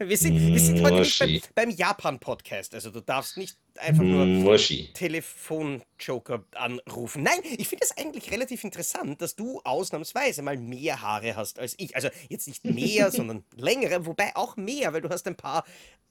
[0.08, 2.74] Wir sind, wir sind heute nicht beim, beim Japan-Podcast.
[2.74, 4.56] Also du darfst nicht einfach nur.
[4.94, 7.22] Telefonjoker anrufen.
[7.22, 11.74] Nein, ich finde es eigentlich relativ interessant, dass du ausnahmsweise mal mehr Haare hast als
[11.76, 11.94] ich.
[11.96, 15.66] Also jetzt nicht mehr, sondern längere, wobei auch mehr, weil du hast ein paar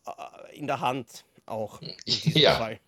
[0.05, 2.57] äh, in der Hand auch in diesem Ja.
[2.57, 2.79] Fall.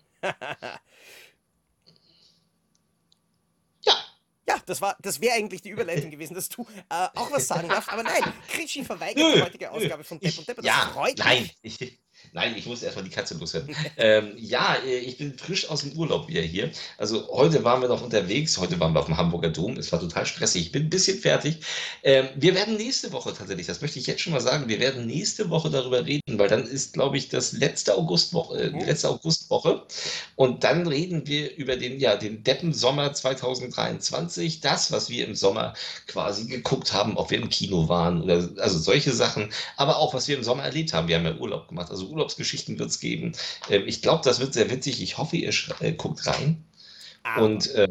[4.48, 4.56] Ja.
[4.66, 7.88] Das war, das wäre eigentlich die Überleitung gewesen, dass du äh, auch was sagen darfst.
[7.90, 10.56] Aber nein, Krischi verweigert die heutige Ausgabe von Depp und Depp.
[10.56, 11.50] Das ja, freut nein.
[11.62, 11.80] mich.
[11.80, 11.98] Ich,
[12.32, 13.74] nein, ich muss erstmal die Katze loswerden.
[13.96, 16.70] ähm, ja, äh, ich bin frisch aus dem Urlaub wieder hier.
[16.98, 18.58] Also heute waren wir noch unterwegs.
[18.58, 19.76] Heute waren wir auf dem Hamburger Dom.
[19.76, 20.62] Es war total stressig.
[20.66, 21.58] Ich bin ein bisschen fertig.
[22.02, 25.06] Ähm, wir werden nächste Woche tatsächlich, das möchte ich jetzt schon mal sagen, wir werden
[25.06, 28.86] nächste Woche darüber reden, weil dann ist, glaube ich, das letzte Augustwoche, äh, die Hm?
[28.86, 29.82] letzte Augustwoche.
[30.36, 34.60] Und dann reden wir über den, ja, den Deppen-Sommer 2023.
[34.60, 35.74] Das, was wir im Sommer
[36.06, 40.28] quasi geguckt haben, ob wir im Kino waren oder also solche Sachen, aber auch was
[40.28, 41.08] wir im Sommer erlebt haben.
[41.08, 43.32] Wir haben ja Urlaub gemacht, also Urlaubsgeschichten wird es geben.
[43.68, 45.02] Ähm, ich glaube, das wird sehr witzig.
[45.02, 46.64] Ich hoffe, ihr äh, guckt rein.
[47.22, 47.88] Aber Und äh,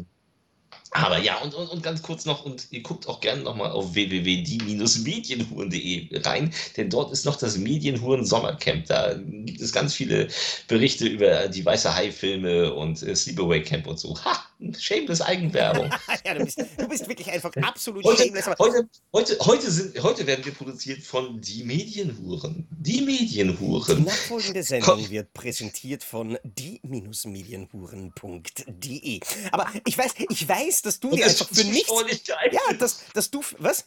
[0.94, 3.94] aber ja, und, und, und ganz kurz noch, und ihr guckt auch gerne nochmal auf
[3.94, 8.84] www.die-medienhuren.de rein, denn dort ist noch das Medienhuren-Sommercamp.
[8.86, 10.28] Da gibt es ganz viele
[10.68, 14.22] Berichte über die Weiße Hai-Filme und äh, Sleepaway Camp und so.
[14.22, 14.51] Ha!
[14.78, 15.90] Shameless Eigenwerbung.
[16.24, 18.46] ja, du bist, du bist wirklich einfach absolut Heute, shameless.
[18.58, 22.66] Heute, heute, heute, sind, heute werden wir produziert von Die Medienhuren.
[22.70, 24.04] Die die Medienhuren.
[24.04, 29.20] nachfolgende Sendung wird präsentiert von die-medienhuren.de.
[29.50, 31.88] Aber ich weiß, ich weiß, dass du Und dir ist einfach für nichts.
[31.88, 32.52] Geeignet.
[32.52, 33.42] Ja, dass, dass du.
[33.58, 33.86] Was?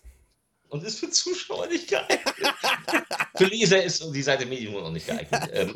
[0.69, 2.19] Und ist für Zuschauer nicht geeignet.
[3.37, 5.51] für Leser ist die Seite Medienhuren auch nicht geeignet.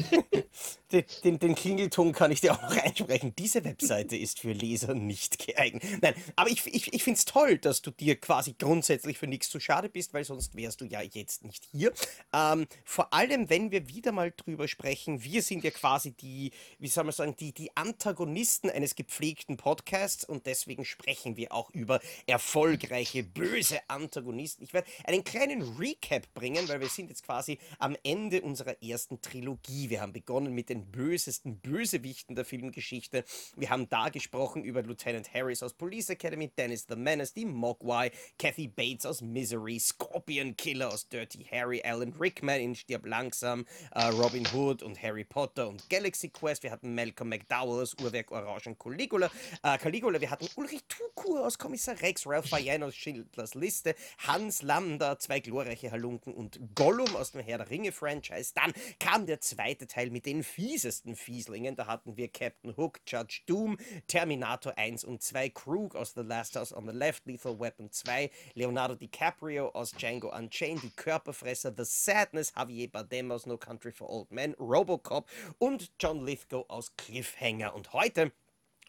[0.91, 3.33] Den, den, den Klingelton kann ich dir auch noch einsprechen.
[3.37, 5.83] Diese Webseite ist für Leser nicht geeignet.
[6.01, 9.49] Nein, aber ich, ich, ich finde es toll, dass du dir quasi grundsätzlich für nichts
[9.49, 11.93] zu schade bist, weil sonst wärst du ja jetzt nicht hier.
[12.33, 16.87] Ähm, vor allem, wenn wir wieder mal drüber sprechen, wir sind ja quasi die, wie
[16.87, 21.99] soll man sagen, die, die Antagonisten eines gepflegten Podcasts und deswegen sprechen wir auch über
[22.25, 24.63] erfolgreiche, böse Antagonisten.
[24.63, 29.21] Ich werde einen kleinen Recap bringen, weil wir sind jetzt quasi am Ende unserer ersten
[29.21, 29.89] Trilogie.
[29.89, 33.23] Wir haben begonnen mit den bösesten Bösewichten der Filmgeschichte.
[33.55, 38.11] Wir haben da gesprochen über Lieutenant Harris aus Police Academy, Dennis the Menace, die Mogwai,
[38.37, 44.05] Kathy Bates aus Misery, Scorpion Killer aus Dirty Harry, Alan Rickman in Stirb langsam, äh,
[44.05, 46.63] Robin Hood und Harry Potter und Galaxy Quest.
[46.63, 49.29] Wir hatten Malcolm McDowell aus Uhrwerk Orange und Caligula.
[49.63, 50.19] Äh, Caligula.
[50.21, 55.39] Wir hatten Ulrich Tukur aus Kommissar Rex, Ralph Fiennes aus Schindlers Liste, Hans Lambda, zwei
[55.39, 58.53] glorreiche Halunken und Gollum aus dem Herr der Ringe Franchise.
[58.55, 61.75] Dann kam der zweite Teil mit den fiesesten Fieslingen.
[61.75, 66.55] Da hatten wir Captain Hook, Judge Doom, Terminator 1 und 2, Krug aus The Last
[66.55, 71.85] House on the Left, Lethal Weapon 2, Leonardo DiCaprio aus Django Unchained, Die Körperfresser, The
[71.85, 77.73] Sadness, Javier Bardem aus No Country for Old Men, Robocop und John Lithgow aus Cliffhanger.
[77.73, 78.31] Und heute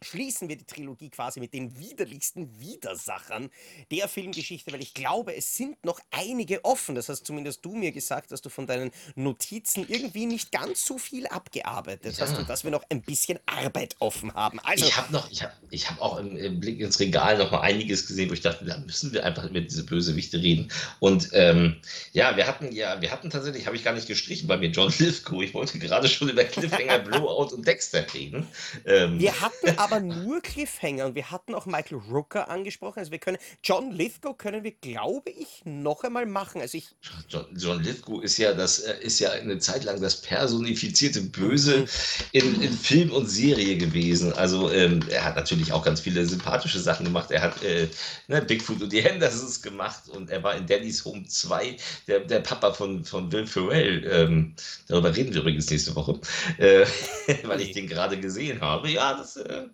[0.02, 3.50] schließen wir die Trilogie quasi mit den widerlichsten Widersachern
[3.90, 6.94] der Filmgeschichte, weil ich glaube, es sind noch einige offen.
[6.94, 10.98] Das hast zumindest du mir gesagt, dass du von deinen Notizen irgendwie nicht ganz so
[10.98, 12.38] viel abgearbeitet hast Ja.
[12.38, 14.58] und dass wir noch ein bisschen Arbeit offen haben.
[14.60, 17.50] Also, Ich habe noch, ich habe, ich habe auch im, im Blick ins Regal noch
[17.50, 20.70] mal einiges gesehen, wo ich dachte, da müssen wir einfach über diese Bösewichte reden.
[20.98, 21.76] Und ähm,
[22.12, 24.92] ja, wir hatten ja, wir hatten tatsächlich, habe ich gar nicht gestrichen bei mir, John
[24.98, 25.42] Lithgow.
[25.42, 28.46] Ich wollte gerade schon über Cliffhanger, Blowout und Dexter reden.
[28.86, 33.00] Ähm, wir hatten aber nur Cliffhanger und wir hatten auch Michael Rooker angesprochen.
[33.00, 36.60] Also wir können, John Lithgow können wir, glaube ich, noch einmal machen.
[36.60, 36.90] Also ich,
[37.28, 41.86] John, John Lithgow ist ja das, äh, ist ja eine Zeit lang das personifizierte Böse
[42.32, 44.32] in, in Film und Serie gewesen.
[44.34, 47.30] Also ähm, er hat natürlich auch ganz viele sympathische Sachen gemacht.
[47.30, 47.88] Er hat äh,
[48.28, 52.40] ne, Bigfoot und die Hendersons gemacht und er war in Daddy's Home 2 der, der
[52.40, 54.06] Papa von, von Will Ferrell.
[54.10, 54.54] Ähm,
[54.88, 56.20] darüber reden wir übrigens nächste Woche,
[56.58, 56.86] äh,
[57.44, 58.90] weil ich den gerade gesehen habe.
[58.90, 59.64] Ja, das äh,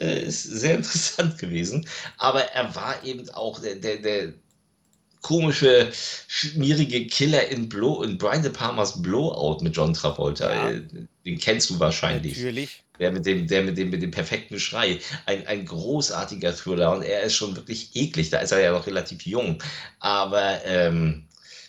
[0.00, 1.86] äh, ist sehr interessant gewesen.
[2.18, 4.32] Aber er war eben auch der, der, der
[5.22, 5.90] komische,
[6.28, 10.54] schmierige Killer in, Blow, in Brian De Palmas Blowout mit John Travolta.
[10.54, 10.70] Ja.
[10.70, 10.82] Äh,
[11.24, 12.36] Den kennst du wahrscheinlich.
[12.36, 12.82] natürlich.
[12.98, 15.00] Der mit dem, der mit dem, mit dem perfekten Schrei.
[15.26, 18.30] Ein, ein großartiger Thriller und er ist schon wirklich eklig.
[18.30, 19.62] Da ist er ja noch relativ jung.
[19.98, 21.26] Aber ähm,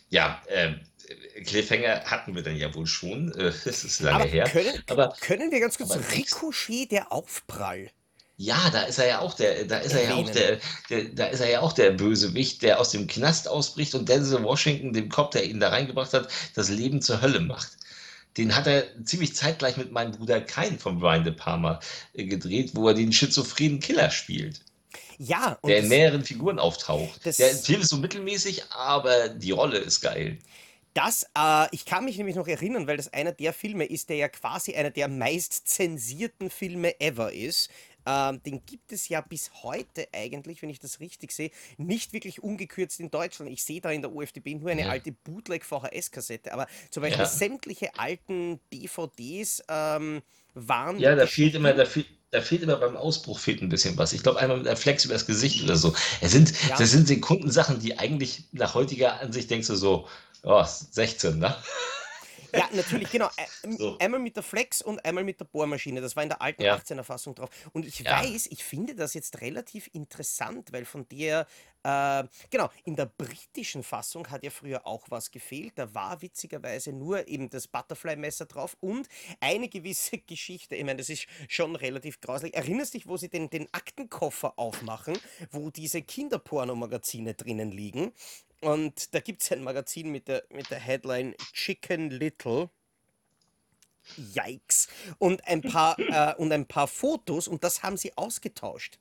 [0.10, 0.80] ja, ähm,
[1.46, 3.32] Cliffhanger hatten wir dann ja wohl schon.
[3.34, 4.44] Äh, Das ist lange Aber her.
[4.46, 7.92] können, Aber können wir ganz kurz aber Ricochet, der Aufprall.
[8.40, 10.60] Ja, da ist er ja auch der, da ist er ja auch der,
[10.90, 14.44] der, da ist er ja auch der Bösewicht, der aus dem Knast ausbricht und Denzel
[14.44, 17.72] Washington, dem Cop, der ihn da reingebracht hat, das Leben zur Hölle macht.
[18.38, 21.80] den hat er ziemlich zeitgleich mit meinem Bruder Kain von Brian De Palma
[22.14, 24.62] äh, gedreht, wo er den schizophrenen Killer spielt.
[25.18, 27.26] Ja, der in mehreren Figuren auftaucht.
[27.26, 30.38] Der Film ist so mittelmäßig, aber die Rolle ist geil.
[30.98, 34.16] Das, äh, ich kann mich nämlich noch erinnern, weil das einer der Filme ist, der
[34.16, 37.70] ja quasi einer der meist zensierten Filme ever ist.
[38.08, 42.42] Ähm, den gibt es ja bis heute eigentlich, wenn ich das richtig sehe, nicht wirklich
[42.42, 43.52] ungekürzt in Deutschland.
[43.52, 44.90] Ich sehe da in der UFDB nur eine ja.
[44.90, 47.30] alte Bootleg-VHS-Kassette, aber zum Beispiel ja.
[47.30, 50.24] sämtliche alten DVDs ähm,
[50.56, 50.98] waren.
[50.98, 54.14] Ja, da fehlt immer, da fehlt, da fehlt immer beim Ausbruch fehlt ein bisschen was.
[54.14, 55.94] Ich glaube, einmal mit einem Flex übers Gesicht oder so.
[56.22, 56.78] Es sind, ja.
[56.78, 60.08] Das sind Sekundensachen, die eigentlich nach heutiger Ansicht denkst du so,
[60.44, 61.56] oh, 16, ne?
[62.54, 63.30] Ja, natürlich, genau.
[63.78, 63.98] So.
[64.00, 66.00] Einmal mit der Flex und einmal mit der Bohrmaschine.
[66.00, 66.76] Das war in der alten ja.
[66.76, 67.50] 18er Fassung drauf.
[67.74, 68.24] Und ich ja.
[68.24, 71.46] weiß, ich finde das jetzt relativ interessant, weil von der,
[71.84, 75.74] äh, genau, in der britischen Fassung hat ja früher auch was gefehlt.
[75.76, 79.10] Da war witzigerweise nur eben das Butterfly-Messer drauf und
[79.42, 80.76] eine gewisse Geschichte.
[80.76, 82.54] Ich meine, das ist schon relativ grauslich.
[82.56, 85.18] Erinnerst dich, wo sie den, den Aktenkoffer aufmachen,
[85.52, 88.14] wo diese Kinderpornomagazine drinnen liegen?
[88.62, 92.70] Und da gibt es ein Magazin mit der, mit der Headline Chicken Little.
[94.18, 94.88] Yikes.
[95.18, 98.98] Und ein paar, äh, und ein paar Fotos und das haben sie ausgetauscht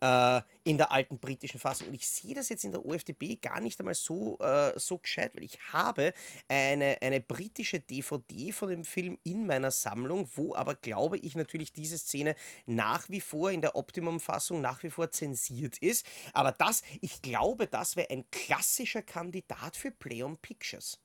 [0.00, 1.88] äh, in der alten britischen Fassung.
[1.88, 5.34] Und ich sehe das jetzt in der OFDB gar nicht einmal so, äh, so gescheit,
[5.34, 6.12] weil ich habe
[6.48, 11.72] eine, eine britische DVD von dem Film in meiner Sammlung, wo aber, glaube ich, natürlich
[11.72, 12.34] diese Szene
[12.66, 16.06] nach wie vor in der Optimum-Fassung nach wie vor zensiert ist.
[16.32, 20.98] Aber das, ich glaube, das wäre ein klassischer Kandidat für Play on Pictures.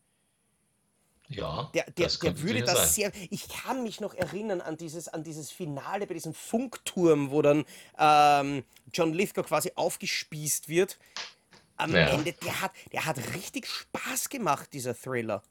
[1.27, 3.11] Ja, der, der, das der würde das sein.
[3.11, 3.11] sehr.
[3.31, 7.65] Ich kann mich noch erinnern an dieses, an dieses Finale bei diesem Funkturm, wo dann
[7.97, 8.63] ähm,
[8.93, 10.97] John Lithgow quasi aufgespießt wird.
[11.77, 12.07] Am ja.
[12.07, 15.41] Ende, der hat, der hat richtig Spaß gemacht, dieser Thriller.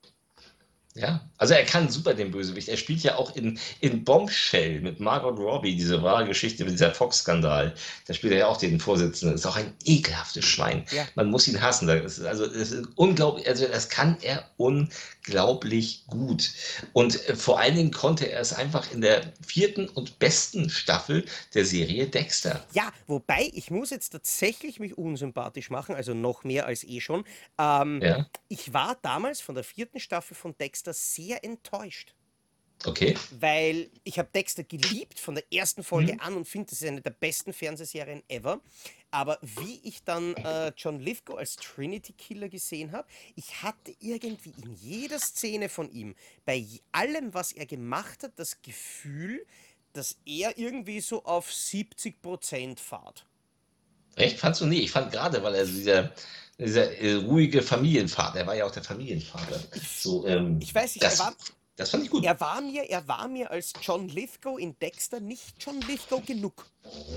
[0.97, 2.69] Ja, also er kann super den Bösewicht.
[2.69, 6.95] Er spielt ja auch in, in Bombshell mit Margot Robbie, diese wahre Geschichte mit dieser
[6.95, 7.75] Fox-Skandal.
[8.07, 9.35] Da spielt er ja auch den Vorsitzenden.
[9.35, 10.87] Ist auch ein ekelhaftes Schwein.
[10.93, 11.05] Ja.
[11.17, 11.89] Man muss ihn hassen.
[11.89, 14.49] Das ist, also das ist unglaublich, also das kann er
[15.27, 16.53] unglaublich gut.
[16.93, 21.25] Und äh, vor allen Dingen konnte er es einfach in der vierten und besten Staffel
[21.55, 22.65] der Serie Dexter.
[22.73, 27.25] Ja, wobei ich muss jetzt tatsächlich mich unsympathisch machen, also noch mehr als eh schon.
[27.59, 28.27] Ähm, ja.
[28.49, 32.15] Ich war damals von der vierten Staffel von Dexter Dexter sehr enttäuscht.
[32.85, 33.17] Okay.
[33.39, 36.21] Weil ich habe Dexter geliebt von der ersten Folge mhm.
[36.21, 38.61] an und finde, das ist eine der besten Fernsehserien ever.
[39.11, 44.53] Aber wie ich dann äh, John Lithgow als Trinity Killer gesehen habe, ich hatte irgendwie
[44.63, 46.15] in jeder Szene von ihm,
[46.45, 49.47] bei allem, was er gemacht hat, das Gefühl,
[49.93, 53.25] dass er irgendwie so auf 70 Prozent fahrt.
[54.17, 54.39] Echt?
[54.39, 54.81] Fandst du nie?
[54.81, 56.13] Ich fand gerade, weil er dieser
[56.59, 59.61] dieser äh, ruhige Familienvater, er war ja auch der Familienvater.
[60.01, 61.35] So, ähm, ich weiß nicht, er war,
[61.77, 62.25] das fand ich gut.
[62.25, 66.67] Er war, mir, er war mir als John Lithgow in Dexter nicht John Lithgow genug.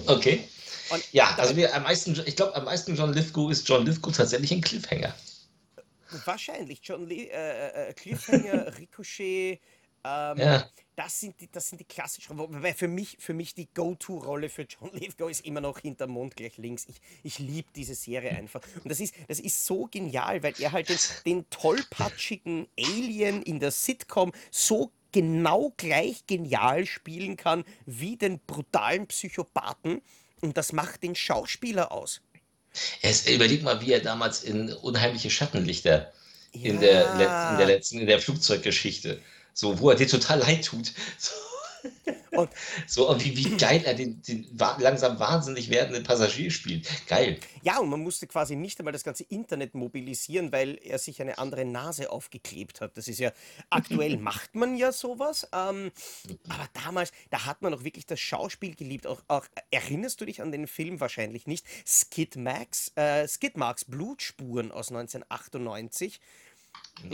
[0.08, 0.48] Okay.
[0.90, 4.16] Und ja, also wir am meisten, ich glaube, am meisten John Lithgow ist John Lithgow
[4.16, 5.14] tatsächlich ein Cliffhanger.
[6.26, 6.80] Wahrscheinlich.
[6.84, 9.60] John Lee, äh, äh, Cliffhanger, Ricochet,
[10.04, 10.70] ähm, ja.
[10.98, 14.64] Das sind die, das sind die klassischen, wobei für mich, für mich die Go-To-Rolle für
[14.64, 16.88] John Lithgow ist immer noch hinter Mond gleich links.
[16.90, 18.62] Ich, ich liebe diese Serie einfach.
[18.84, 23.60] Und das ist, das ist so genial, weil er halt den, den tollpatschigen Alien in
[23.60, 30.02] der Sitcom so genau gleich genial spielen kann wie den brutalen Psychopathen.
[30.42, 32.22] Und das macht den Schauspieler aus.
[33.04, 36.12] Es, überleg mal, wie er damals in Unheimliche Schattenlichter
[36.54, 36.72] ja.
[36.72, 37.12] in, der,
[37.52, 39.22] in der letzten, in der Flugzeuggeschichte
[39.58, 40.94] so, wo er dir total leid tut.
[41.18, 41.32] So.
[42.32, 42.52] Und,
[42.86, 44.46] so, wie, wie geil er den, den
[44.78, 46.88] langsam wahnsinnig werdenden Passagier spielt.
[47.08, 47.40] Geil.
[47.64, 51.40] Ja, und man musste quasi nicht einmal das ganze Internet mobilisieren, weil er sich eine
[51.40, 52.96] andere Nase aufgeklebt hat.
[52.98, 53.32] Das ist ja,
[53.72, 55.48] aktuell macht man ja sowas.
[55.52, 55.92] Ähm,
[56.48, 59.08] aber damals, da hat man auch wirklich das Schauspiel geliebt.
[59.08, 61.66] Auch, auch erinnerst du dich an den Film wahrscheinlich nicht?
[61.88, 66.20] Skid Max, äh, Skid Marks Blutspuren aus 1998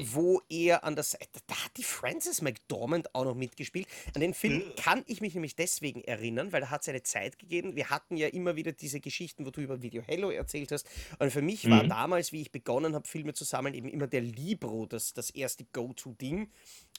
[0.05, 3.87] wo er an der Seite, da hat die Frances McDormand auch noch mitgespielt.
[4.15, 4.75] An den Film mhm.
[4.75, 7.75] kann ich mich nämlich deswegen erinnern, weil da hat es eine Zeit gegeben.
[7.75, 10.87] Wir hatten ja immer wieder diese Geschichten, wo du über Video Hello erzählt hast.
[11.19, 11.89] Und für mich war mhm.
[11.89, 15.65] damals, wie ich begonnen habe, Filme zu sammeln, eben immer der Libro, das, das erste
[15.65, 16.49] Go-To-Ding,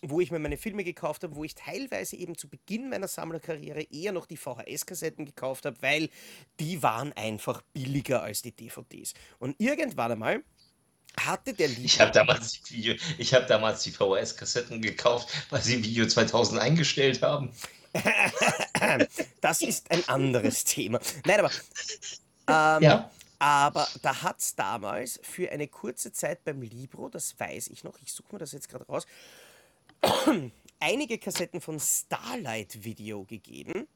[0.02, 3.82] wo ich mir meine Filme gekauft habe, wo ich teilweise eben zu Beginn meiner Sammlerkarriere
[3.90, 6.10] eher noch die VHS-Kassetten gekauft habe, weil
[6.60, 9.14] die waren einfach billiger als die DVDs.
[9.38, 10.44] Und irgendwann einmal
[11.20, 11.84] hatte der Liebhaber.
[11.84, 17.52] Ich habe damals, die hab damals die VHS-Kassetten gekauft, weil sie Video 2000 eingestellt haben.
[19.40, 20.98] das ist ein anderes Thema.
[21.24, 21.50] Nein, aber.
[22.48, 23.10] Ähm, ja.
[23.38, 27.98] Aber da hat es damals für eine kurze Zeit beim Libro, das weiß ich noch,
[28.00, 29.06] ich suche mir das jetzt gerade raus,
[30.80, 33.86] einige Kassetten von Starlight Video gegeben,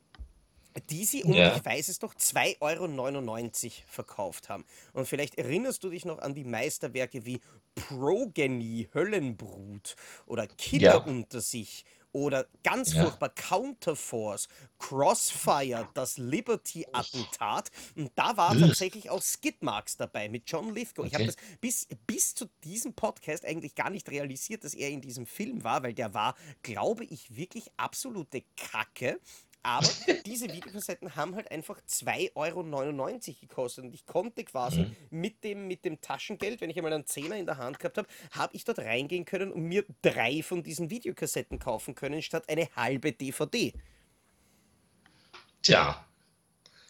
[0.80, 1.48] die sie, und Ja.
[1.48, 4.64] ich weiß es noch, 2,99 Euro verkauft haben.
[4.92, 7.40] Und vielleicht erinnerst du dich noch an die Meisterwerke wie
[7.74, 9.94] Progeny, Höllenbrut
[10.26, 11.06] oder Killer Ja.
[11.06, 12.94] unter sich oder ganz Ja.
[12.94, 17.70] furchtbar Counterforce, Crossfire, das Liberty-Attentat.
[17.96, 18.58] Und da war Ugh.
[18.58, 21.06] tatsächlich auch Skidmarks dabei mit John Lithgow.
[21.06, 21.26] Ich habe Okay.
[21.26, 25.64] das bis, bis zu diesem Podcast eigentlich gar nicht realisiert, dass er in diesem Film
[25.64, 29.20] war, weil der war, glaube ich, wirklich absolute Kacke.
[29.62, 29.88] Aber
[30.24, 32.62] diese Videokassetten haben halt einfach 2,99 Euro
[33.40, 34.96] gekostet und ich konnte quasi Mhm.
[35.10, 38.08] mit, dem, mit dem Taschengeld, wenn ich einmal einen Zehner in der Hand gehabt habe,
[38.32, 42.68] habe ich dort reingehen können und mir drei von diesen Videokassetten kaufen können, statt eine
[42.76, 43.72] halbe DVD.
[45.62, 46.04] Tja,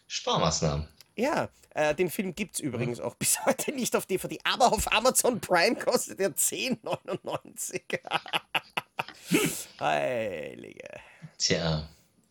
[0.07, 0.87] Sparmaßnahmen.
[1.17, 4.93] Ja, äh, den Film gibt es übrigens auch bis heute nicht auf DVD, aber auf
[4.93, 7.99] Amazon Prime kostet er 10,99.
[9.81, 10.89] Heilige.
[11.39, 11.89] Tja,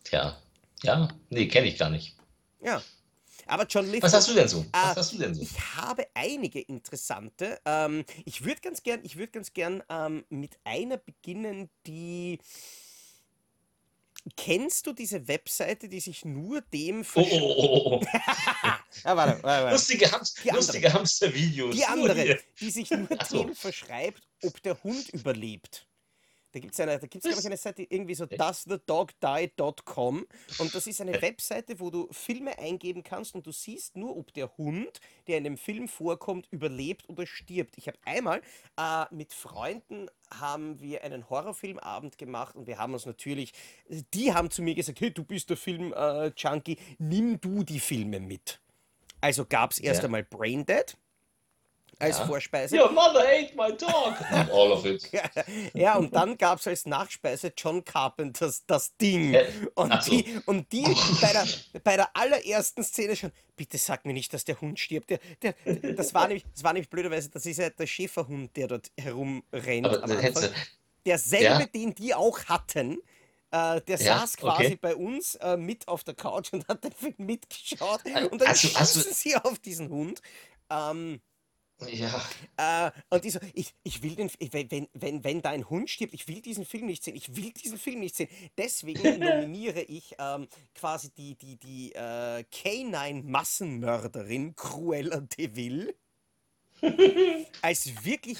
[0.08, 0.40] tja.
[0.82, 2.16] Ja, nee, kenne ich gar nicht.
[2.60, 2.82] Ja.
[3.46, 4.02] Aber John Lithgow.
[4.02, 4.64] Was hast du denn so?
[4.72, 5.40] Ah, Was hast du denn so?
[5.42, 7.58] Ich habe einige interessante.
[7.64, 12.38] Ähm, ich würde ganz gern, ich würde ganz gern ähm, mit einer beginnen, die.
[14.36, 18.06] Kennst du diese Webseite, die sich nur dem Oh, versch- oh, oh, oh.
[19.04, 19.70] Ah, warte, warte, warte.
[19.72, 20.56] Lustige, Hamst Die andere.
[20.66, 21.74] lustige Hamstervideos.
[21.76, 25.86] Die andere, die sich nur dem verschreibt, ob der Hund überlebt.
[26.58, 30.26] Da gibt es eine, da gibt's, glaube ich, eine Seite irgendwie so doesthedogdie.com
[30.58, 34.32] und das ist eine Webseite, wo du Filme eingeben kannst und du siehst nur, ob
[34.34, 34.98] der Hund,
[35.28, 37.78] der in dem Film vorkommt, überlebt oder stirbt.
[37.78, 38.42] Ich habe einmal
[38.76, 43.52] äh, mit Freunden haben wir einen Horrorfilmabend gemacht und wir haben uns natürlich,
[44.14, 48.60] die haben zu mir gesagt, hey, du bist der Film-Junkie, nimm du die Filme mit.
[49.20, 50.06] Also gab es erst Ja.
[50.06, 50.96] einmal Braindead
[51.98, 52.26] als Ja.
[52.26, 52.76] Vorspeise.
[52.76, 54.14] Your mother ate my dog.
[54.52, 55.10] All of it.
[55.74, 59.34] Ja, und dann gab es als Nachspeise John Carpenters Das Ding.
[59.34, 60.10] Äh, Und ach so.
[60.12, 60.84] die, und die
[61.20, 61.46] bei, der,
[61.82, 65.10] bei der allerersten Szene schon, bitte sag mir nicht, dass der Hund stirbt.
[65.10, 65.54] Der, der,
[65.94, 69.86] das, war nämlich, das war nämlich blöderweise, das ist ja der Schäferhund, der dort herumrennt
[69.86, 70.50] Aber am Anfang.
[71.06, 71.66] Derselbe, Ja.
[71.66, 72.98] den die auch hatten.
[73.50, 74.78] Äh, der Ja, saß quasi okay.
[74.80, 78.00] bei uns äh, mit auf der Couch und hat den Film mitgeschaut.
[78.30, 80.20] Und dann du- schießen sie auf diesen Hund.
[80.70, 81.20] Ähm,
[81.86, 85.68] ja, äh, und die so, ich, ich will den, ich- wenn, wenn, wenn, da ein
[85.70, 88.28] Hund stirbt, ich will diesen Film nicht sehen, ich will diesen Film nicht sehen.
[88.56, 95.94] Deswegen nominiere ich ähm, quasi die, die, die äh, K9-Massenmörderin Cruella de Vil
[97.62, 98.38] als wirklich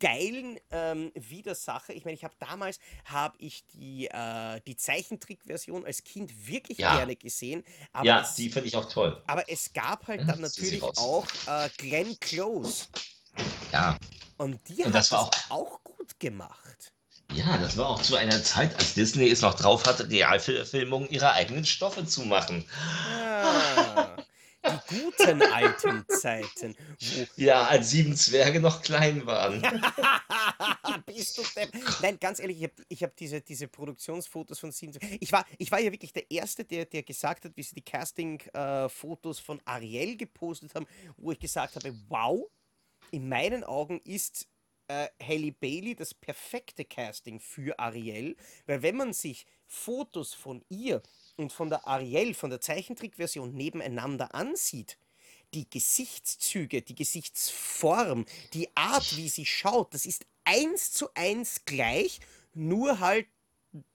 [0.00, 1.94] geilen ähm, Widersacher.
[1.94, 6.96] Ich meine, ich habe damals habe ich die, äh, die Zeichentrickversion als Kind wirklich Ja.
[6.96, 7.62] gerne gesehen.
[8.02, 9.22] Ja, es, die finde ich auch toll.
[9.26, 12.86] aber es gab halt Ja, dann das natürlich auch äh, Glenn Close.
[13.72, 13.96] Ja,
[14.38, 16.92] Und die Und hat das das, war auch, gut gemacht.
[17.32, 21.08] ja, das war auch zu einer Zeit, als Disney es noch drauf hatte, die Realverfilmung
[21.08, 22.64] ihrer eigenen Stoffe zu machen.
[23.04, 24.09] Ah,
[24.64, 29.62] die guten alten Zeiten, wo Ja, als sieben Zwerge noch klein waren.
[31.06, 31.72] Bist du depp?
[32.02, 34.98] Nein, ganz ehrlich, ich habe ich hab diese, diese Produktionsfotos von Sieben.
[35.20, 37.84] Ich war, ich war ja wirklich der Erste, der, der gesagt hat, wie sie die
[37.84, 40.86] Casting-Fotos von Ariel gepostet haben,
[41.16, 42.50] wo ich gesagt habe: Wow,
[43.10, 44.48] in meinen Augen ist
[44.90, 48.36] äh, Halle Bailey das perfekte Casting für Ariel,
[48.66, 51.00] weil wenn man sich Fotos von ihr
[51.40, 54.98] und von der Ariel, von der Zeichentrickversion nebeneinander ansieht,
[55.54, 62.20] die Gesichtszüge, die Gesichtsform, die Art, wie sie schaut, das ist eins zu eins gleich,
[62.54, 63.26] nur halt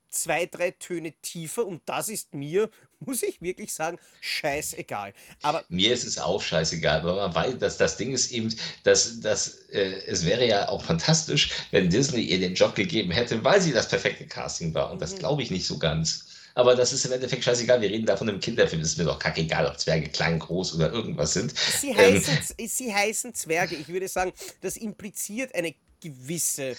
[0.10, 5.14] zwei, drei Töne tiefer und das ist mir, muss ich wirklich sagen, scheißegal.
[5.42, 9.20] Aber Mir ist es auch scheißegal, aber man weiß, dass das Ding ist eben, dass,
[9.22, 13.62] dass äh, es wäre ja auch fantastisch, wenn Disney ihr den Job gegeben hätte, weil
[13.62, 14.92] sie das perfekte Casting war.
[14.92, 15.20] Und das Mhm.
[15.20, 16.28] glaube ich nicht so ganz.
[16.56, 17.82] Aber das ist im Endeffekt scheißegal.
[17.82, 18.82] Wir reden da von einem Kinderfilm.
[18.82, 21.54] Es ist mir doch kackegal, ob Zwerge klein, groß oder irgendwas sind.
[21.56, 23.76] sie Ähm, heißen, sie heißen Zwerge.
[23.76, 24.32] Ich würde sagen,
[24.62, 26.78] das impliziert eine gewisse.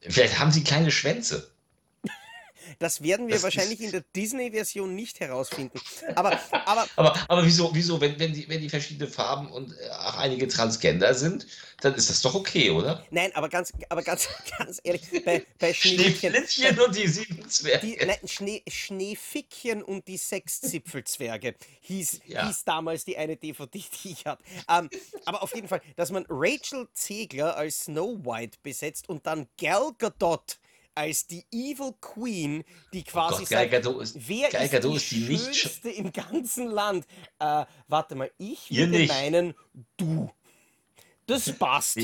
[0.00, 1.52] vielleicht haben sie kleine Schwänze.
[2.78, 5.80] Das werden wir Das wahrscheinlich in der Disney-Version nicht herausfinden.
[6.14, 9.88] Aber, aber Aber, aber wieso, wieso wenn, wenn, die, wenn die verschiedene Farben und äh,
[9.90, 11.46] auch einige Transgender sind,
[11.80, 13.04] dann ist das doch okay, oder?
[13.10, 14.28] nein, aber ganz, aber ganz,
[14.58, 16.32] ganz ehrlich, bei, bei Schneewittchen.
[16.32, 17.86] Schneeflittchen und die sieben Zwerge.
[17.86, 22.46] Die, nein, Schnee, Schneefickchen und die sechs Zipfelzwerge hieß, Ja.
[22.46, 24.42] hieß damals die eine DVD, die ich hatte.
[24.68, 24.88] Ähm,
[25.24, 29.92] aber auf jeden Fall, dass man Rachel Zegler als Snow White besetzt und dann Gal
[29.98, 30.58] Gadot
[30.94, 33.72] als die Evil Queen, die quasi Oh Gott, sagt,
[34.02, 37.06] ist, wer Gal ist die ist die nicht schönste im ganzen Land?
[37.38, 39.08] Äh, warte mal, ich Ihr würde nicht.
[39.08, 39.54] meinen,
[39.96, 40.30] du.
[41.26, 41.98] Das passt.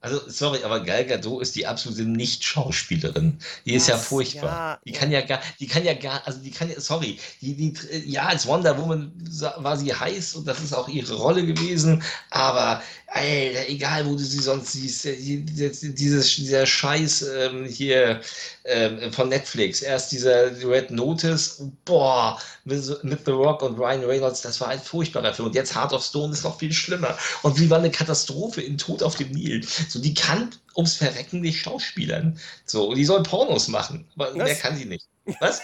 [0.00, 3.38] Also, sorry, aber Gal Gadot ist die absolute Nicht-Schauspielerin.
[3.64, 4.06] Die ist ja Was?
[4.08, 4.50] furchtbar.
[4.50, 4.98] Ja, Die ja.
[4.98, 7.74] kann ja gar, die kann ja gar, also die kann ja, sorry, die, die,
[8.10, 9.12] ja, als Wonder Woman
[9.58, 12.82] war sie heiß und das ist auch ihre Rolle gewesen, aber,
[13.14, 18.20] Alter, egal wo du sie sonst siehst, äh, die- die- dieses, dieser Scheiß ähm, hier
[18.64, 24.40] ähm, von Netflix, erst dieser Red Notice, boah, mit, mit The Rock und Ryan Reynolds,
[24.42, 27.58] das war ein furchtbarer Film und jetzt Heart of Stone ist noch viel schlimmer und
[27.60, 29.62] wie war eine Katastrophe in Tod auf dem Nil.
[29.88, 32.38] So, die kann ums Verrecken nicht schauspielern.
[32.64, 34.06] So, die soll Pornos machen.
[34.16, 35.06] Aber mehr kann sie nicht.
[35.40, 35.60] Was?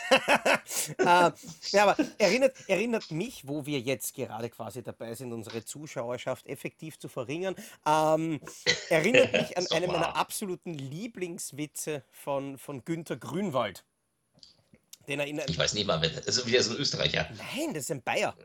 [0.99, 1.31] äh,
[1.77, 6.99] ja, aber erinnert, erinnert mich, wo wir jetzt gerade quasi dabei sind, unsere Zuschauerschaft effektiv
[6.99, 8.41] zu verringern, ähm,
[8.89, 13.85] erinnert mich an doch einen meiner absoluten Lieblingswitze von, von Günter Grünwald.
[15.09, 16.47] Den er in Ich weiß nicht mal, wer das ist.
[16.47, 17.29] Wieder so ein Österreicher.
[17.37, 18.37] Nein, das ist ein Bayer.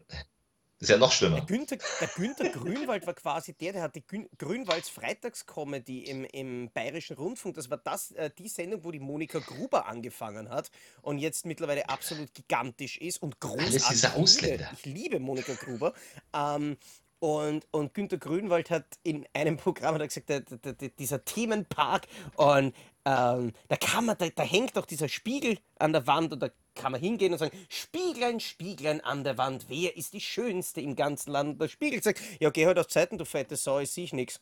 [0.84, 1.42] Das ist ja noch Der schlimmer.
[1.46, 6.70] Günther, der Günther Grünwald war quasi der, der hat die Gün Grünwalds Freitagscomedy im, im
[6.74, 7.56] Bayerischen Rundfunk.
[7.56, 10.72] Das war das, äh, die Sendung, wo die Monika Gruber angefangen hat
[11.02, 13.76] und jetzt mittlerweile absolut gigantisch ist und großartig.
[13.88, 14.70] diese Ich liebe- Ausländer.
[14.74, 15.94] Ich liebe Monika Gruber.
[16.34, 16.76] Ähm,
[17.20, 21.24] und, und Günter Grünwald hat in einem Programm hat er gesagt, der, der, der, dieser
[21.24, 22.76] Themenpark und
[23.06, 26.50] ähm, da kann man, da, da hängt doch dieser Spiegel an der Wand und da
[26.76, 30.96] kann man hingehen und sagen, Spieglein, Spieglein an der Wand, wer ist die Schönste im
[30.96, 31.54] ganzen Land?
[31.54, 34.40] Und der Spiegel sagt, ja, geh halt auf Zeiten, du fette Sau, ich sehe nix.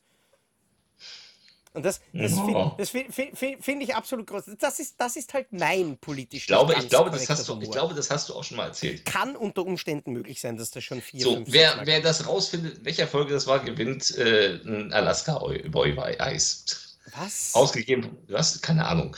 [1.74, 2.76] Und das, das Oh.
[2.78, 4.44] finde find, find, find, ich absolut groß.
[4.60, 7.72] Das ist, das ist halt mein politisch Ich glaube, ich glaube, das hast du, ich
[7.72, 9.06] glaube, das hast du auch schon mal erzählt.
[9.06, 12.86] Kann unter Umständen möglich sein, dass das schon vier, So, wer, wer das rausfindet, in
[12.86, 16.91] welcher Folge das war, gewinnt äh, ein Alaska Boy Eis.
[17.18, 17.52] Was?
[17.54, 18.62] Ausgegeben, was?
[18.62, 19.16] Keine Ahnung.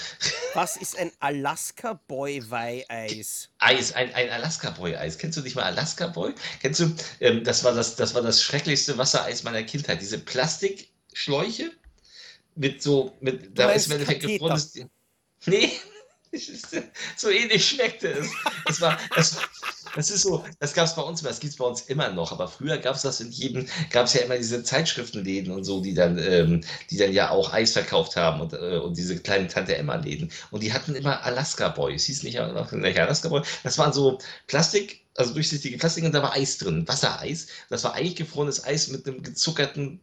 [0.53, 2.41] Was ist ein Alaska Boy
[2.87, 3.49] Eis?
[3.59, 5.17] Eis, ein, ein Alaska Boy Eis.
[5.17, 6.33] Kennst du nicht mal Alaska Boy?
[6.61, 10.01] Kennst du, ähm, das war das, das war das schrecklichste Wassereis meiner Kindheit.
[10.01, 11.71] Diese Plastikschläuche
[12.55, 14.73] mit so, mit, da meinst ist im Endeffekt gefrorenes.
[15.45, 15.71] Nee,
[17.17, 18.29] so ähnlich schmeckte es.
[18.67, 19.37] Es war, das,
[19.95, 22.09] das ist so, das gab es bei uns immer, das gibt es bei uns immer
[22.11, 25.63] noch, aber früher gab es das in jedem, gab es ja immer diese Zeitschriftenläden und
[25.63, 29.17] so, die dann, ähm, die dann ja auch Eis verkauft haben und, äh, und diese
[29.19, 30.31] kleinen Tante Emma Läden.
[30.51, 31.95] Und die hatten immer Alaska Boy.
[31.95, 32.39] Es hieß nicht,
[32.71, 33.43] nicht Alaska Boy.
[33.63, 37.47] Das waren so Plastik, also durchsichtige Plastik und da war Eis drin, Wassereis.
[37.69, 39.99] Das war eigentlich gefrorenes Eis mit einem gezuckerten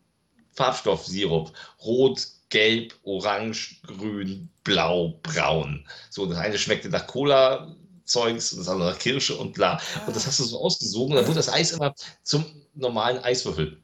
[0.52, 1.52] Farbstoffsirup.
[1.82, 5.86] Rot, gelb, orange, grün, blau, braun.
[6.10, 7.74] So, das eine schmeckte nach Cola.
[8.04, 9.80] Zeugs und das andere nach Kirsche und bla.
[10.04, 11.14] Und das hast du so ausgesogen.
[11.14, 13.80] Dann wurde das Eis immer zum normalen Eiswürfel.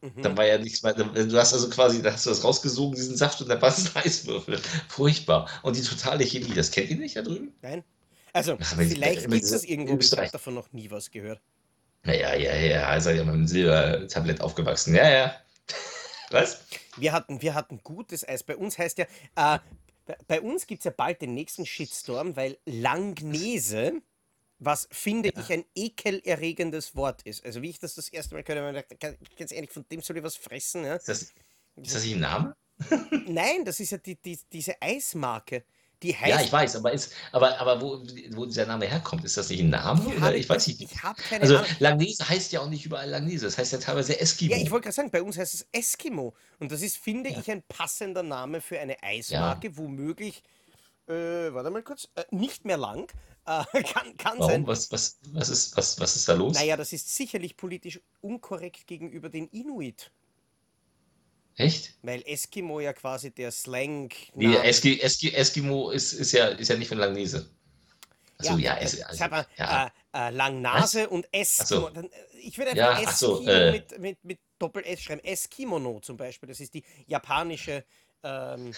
[0.00, 0.22] Mhm.
[0.22, 0.94] Dann war ja nichts mehr.
[0.94, 3.94] Du hast also quasi, da hast du das rausgesogen, diesen Saft, und dann war es
[3.94, 4.58] ein Eiswürfel.
[4.88, 5.50] Furchtbar.
[5.62, 7.52] Und die totale Chemie, das kennt ihr nicht da drüben?
[7.60, 7.84] Nein?
[8.32, 11.40] Also, die- vielleicht gibt es das irgendwo, ich habe davon noch nie was gehört.
[12.02, 14.94] Naja, ja, ja, ihr seid ja mit einem Silbertablett aufgewachsen.
[14.94, 15.34] Ja, ja.
[16.30, 16.60] Was?
[16.96, 18.42] Wir hatten, wir hatten gutes Eis.
[18.42, 19.58] Bei uns heißt ja, äh,
[20.26, 24.00] bei, uns gibt es ja bald den nächsten Shitstorm, weil Langnese,
[24.58, 27.44] was finde ich ein ekelerregendes Wort ist.
[27.44, 30.00] Also wie ich das das erste Mal gehört habe, ich gedacht, ganz ehrlich, von dem
[30.00, 30.84] soll ich was fressen.
[30.84, 30.96] Ja?
[30.96, 32.56] Ist das, ist das nicht ein Name?
[33.26, 35.64] Nein, das ist ja die, die, diese Eismarke.
[36.02, 36.28] Die heißt.
[36.30, 38.02] Ja, ich weiß, aber, ist, aber, aber wo,
[38.36, 40.00] wo dieser Name herkommt, ist das nicht ein Name?
[40.02, 40.20] Ich Oder?
[40.26, 40.82] habe- Ich weiß nicht.
[40.82, 41.70] Ich habe keine Also Ahnung.
[41.78, 44.52] Langnese heißt ja auch nicht überall Langnese, das heißt ja teilweise Eskimo.
[44.54, 46.34] Ja, ich wollte gerade sagen, bei uns heißt es Eskimo.
[46.58, 47.38] Und das ist, finde Ja.
[47.40, 50.42] ich, ein passender Name für eine Eismarke, womöglich,
[51.08, 53.10] äh, warte mal kurz, äh, nicht mehr lang.
[53.48, 54.50] Äh, kann kann Warum?
[54.50, 54.66] sein.
[54.66, 56.54] Was, was, was, ist, was, was ist da los?
[56.54, 60.10] Naja, das ist sicherlich politisch unkorrekt gegenüber den Inuit.
[61.56, 61.94] Echt?
[62.02, 64.12] Weil Eskimo ja quasi der Slang.
[64.34, 67.50] Nee, Eski, Eski, Eskimo ist, ist, ja, ist ja nicht von Langnese.
[68.38, 69.86] Achso, ja, es, ich also, sag mal, ja.
[70.12, 71.66] äh, äh, Langnase und Eskimo.
[71.66, 71.88] so.
[71.88, 72.10] Äh,
[72.42, 73.72] ich würde Ja, einfach ach so, Eskimo äh.
[73.72, 75.24] mit, mit, mit Doppel-S schreiben.
[75.24, 76.46] Eskimono zum Beispiel.
[76.46, 77.86] Das ist die japanische.
[78.22, 78.74] Ähm,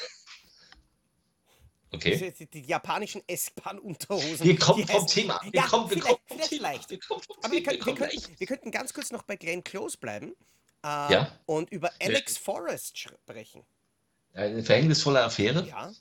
[1.93, 2.17] okay.
[2.17, 4.45] die, die, die japanischen S-Bahn-Unterhosen.
[4.47, 5.41] Wir kommen vom Thema.
[5.43, 6.62] Wir Ja, kommen, wir vielleicht- kommen vom vielleicht Thema.
[6.62, 6.91] leicht.
[6.91, 10.37] Wir kommen vom Aber wir, könnten, wir könnten ganz kurz noch bei Glenn Close bleiben
[10.85, 11.33] äh, Ja.
[11.47, 13.64] und über Alex Forrest sprechen.
[14.35, 15.67] Eine verhängnisvolle Affäre.
[15.67, 15.93] Ja,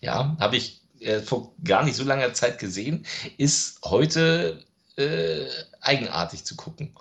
[0.00, 3.06] Ja, habe ich äh, vor gar nicht so langer Zeit gesehen,
[3.36, 4.64] ist heute
[4.96, 5.46] äh,
[5.80, 6.94] eigenartig zu gucken.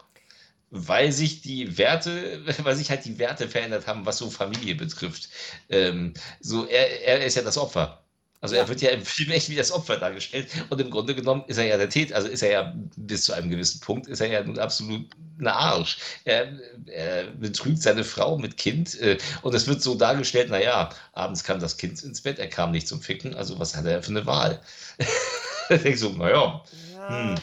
[0.69, 5.29] Weil sich die Werte, weil sich halt die Werte verändert haben, was so Familie betrifft.
[5.69, 8.03] Ähm, so, er, er ist ja das Opfer.
[8.39, 10.47] Also er wird ja im Film echt wie das Opfer dargestellt.
[10.69, 13.33] Und im Grunde genommen ist er ja der Täter, also ist er ja bis zu
[13.33, 15.97] einem gewissen Punkt, ist er ja nun absolut ein Arsch.
[16.23, 16.53] Er,
[16.85, 21.59] er betrügt seine Frau mit Kind äh, und es wird so dargestellt, naja, abends kam
[21.59, 24.25] das Kind ins Bett, er kam nicht zum Ficken, also was hat er für eine
[24.25, 24.61] Wahl?
[25.69, 27.09] ich denke so, naja, ja.
[27.09, 27.35] hm.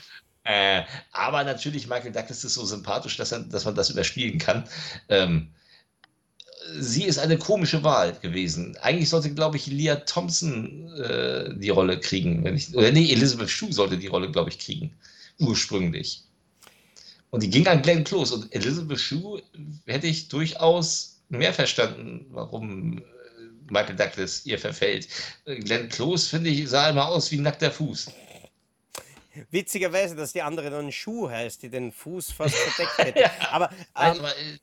[0.44, 4.68] Äh, aber natürlich, Michael Douglas ist so sympathisch, dass, er, dass man das überspielen kann.
[5.08, 5.54] Ähm,
[6.72, 8.76] sie ist eine komische Wahl gewesen.
[8.80, 12.44] Eigentlich sollte, glaube ich, Leah Thompson äh, die Rolle kriegen.
[12.44, 14.94] Wenn ich, oder nee, Elizabeth Shue sollte die Rolle, glaube ich, kriegen.
[15.38, 16.22] Ursprünglich.
[17.30, 18.34] Und die ging an Glenn Close.
[18.34, 19.42] Und Elizabeth Shue
[19.86, 23.02] hätte ich durchaus mehr verstanden, warum äh,
[23.70, 25.08] Michael Douglas ihr verfällt.
[25.44, 28.10] Glenn Close, finde ich, sah immer aus wie ein nackter Fuß.
[29.50, 33.20] Witzigerweise, dass die andere dann Schuh heißt, die den Fuß fast verdeckt hätte.
[33.20, 34.58] ja, aber, ähm, aber äh,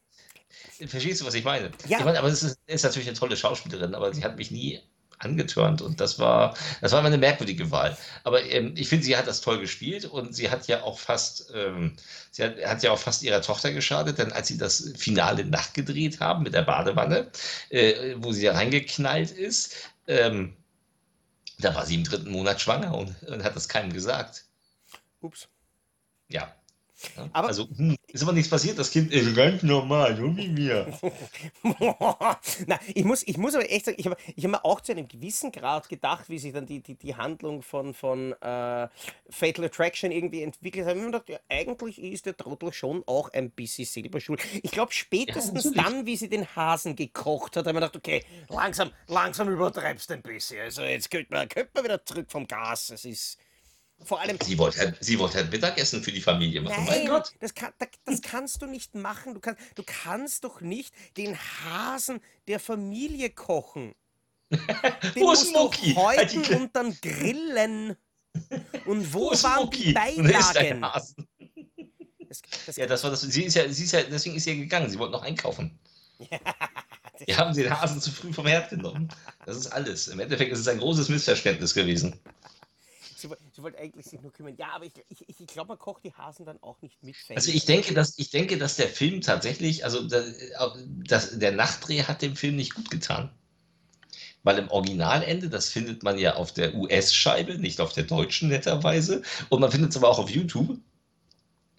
[0.87, 1.71] verstehst du, was ich meine?
[1.87, 1.99] Ja.
[1.99, 4.81] Ich meine, aber es ist, ist, natürlich eine tolle Schauspielerin, aber sie hat mich nie
[5.19, 7.95] angetörnt und das war, das war eine merkwürdige Wahl.
[8.23, 11.51] Aber ähm, ich finde, sie hat das toll gespielt und sie hat ja auch fast,
[11.53, 11.95] ähm,
[12.31, 16.19] sie hat, hat, ja auch fast ihrer Tochter geschadet, denn als sie das Finale nachgedreht
[16.19, 17.29] haben mit der Badewanne,
[17.69, 19.75] äh, wo sie reingeknallt ist,
[20.07, 20.55] ähm,
[21.59, 24.45] da war sie im dritten Monat schwanger und, und hat das keinem gesagt.
[25.21, 25.47] Ups.
[26.29, 26.55] Ja.
[27.33, 30.87] Aber, also, hm, ist aber nichts passiert, das Kind ist ganz normal, so wie mir.
[32.67, 34.91] Na, ich muss, ich muss aber echt sagen, ich habe ich hab mir auch zu
[34.91, 38.87] einem gewissen Grad gedacht, wie sich dann die, die, die Handlung von, von äh,
[39.29, 40.95] Fatal Attraction irgendwie entwickelt hat.
[40.95, 44.37] Ich habe mir gedacht, ja, eigentlich ist der Trottel schon auch ein bisschen Silberschul.
[44.61, 47.95] Ich glaube, spätestens ja, dann, wie sie den Hasen gekocht hat, habe ich mir gedacht,
[47.95, 50.61] okay, langsam, langsam übertreibst du ein bisschen.
[50.61, 52.89] Also jetzt könnte man, könnte man wieder zurück vom Gas.
[52.89, 53.37] Es ist.
[54.03, 54.37] Vor allem.
[54.41, 56.85] Sie wollte, halt, sie wollte halt Mittagessen für die Familie machen.
[56.85, 57.33] Nein, mein Gott.
[57.39, 57.71] Das, kann,
[58.05, 59.33] das kannst du nicht machen.
[59.35, 63.93] Du, kann, du kannst doch nicht den Hasen der Familie kochen.
[64.51, 65.93] Den wo ist Mucki?
[65.93, 67.95] Häuten und dann grillen.
[68.85, 69.83] Und wo, wo waren Mucki?
[69.85, 70.81] die Beilagen?
[70.81, 71.15] Das,
[72.65, 73.21] das ja, das war das.
[73.21, 74.89] Sie ist ja, sie ist ja, deswegen ist sie ja gegangen.
[74.89, 75.79] Sie wollte noch einkaufen.
[76.17, 76.39] Ja,
[77.25, 79.09] Wir haben den Hasen zu früh vom Herd genommen.
[79.45, 80.07] Das ist alles.
[80.07, 82.19] Im Endeffekt ist es ein großes Missverständnis gewesen.
[83.21, 84.55] Sie, sie wollte eigentlich sich nur kümmern.
[84.57, 87.15] Ja, aber ich, ich, ich glaube, man kocht die Hasen dann auch nicht mit.
[87.35, 92.21] Also ich denke, dass, ich denke, dass der Film tatsächlich, also das, der Nachdreh hat
[92.21, 93.29] dem Film nicht gut getan.
[94.43, 99.21] Weil im Originalende, das findet man ja auf der US-Scheibe, nicht auf der deutschen netterweise.
[99.49, 100.79] Und man findet es aber auch auf YouTube.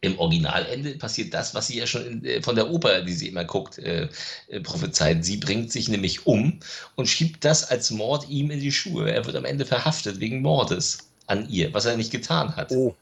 [0.00, 3.44] Im Originalende passiert das, was sie ja schon äh, von der Oper, die sie immer
[3.44, 4.08] guckt, äh,
[4.48, 5.24] äh, prophezeit.
[5.24, 6.60] Sie bringt sich nämlich um
[6.94, 9.10] und schiebt das als Mord ihm in die Schuhe.
[9.10, 12.70] Er wird am Ende verhaftet wegen Mordes an ihr, was er nicht getan hat.
[12.72, 12.94] Oh.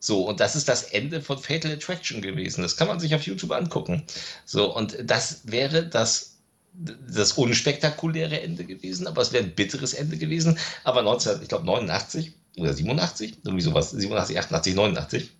[0.00, 2.62] So, und das ist das Ende von Fatal Attraction gewesen.
[2.62, 4.04] Das kann man sich auf YouTube angucken.
[4.44, 6.36] So, und das wäre das,
[6.72, 10.56] das unspektakuläre Ende gewesen, aber es wäre ein bitteres Ende gewesen.
[10.84, 15.30] Aber 19, ich glaube 89 oder 87, irgendwie sowas, 87, 88, 89.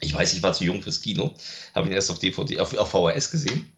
[0.00, 1.34] Ich weiß, ich war zu jung fürs Kino,
[1.74, 3.72] habe ihn erst auf DVD, auf, auf VHS gesehen.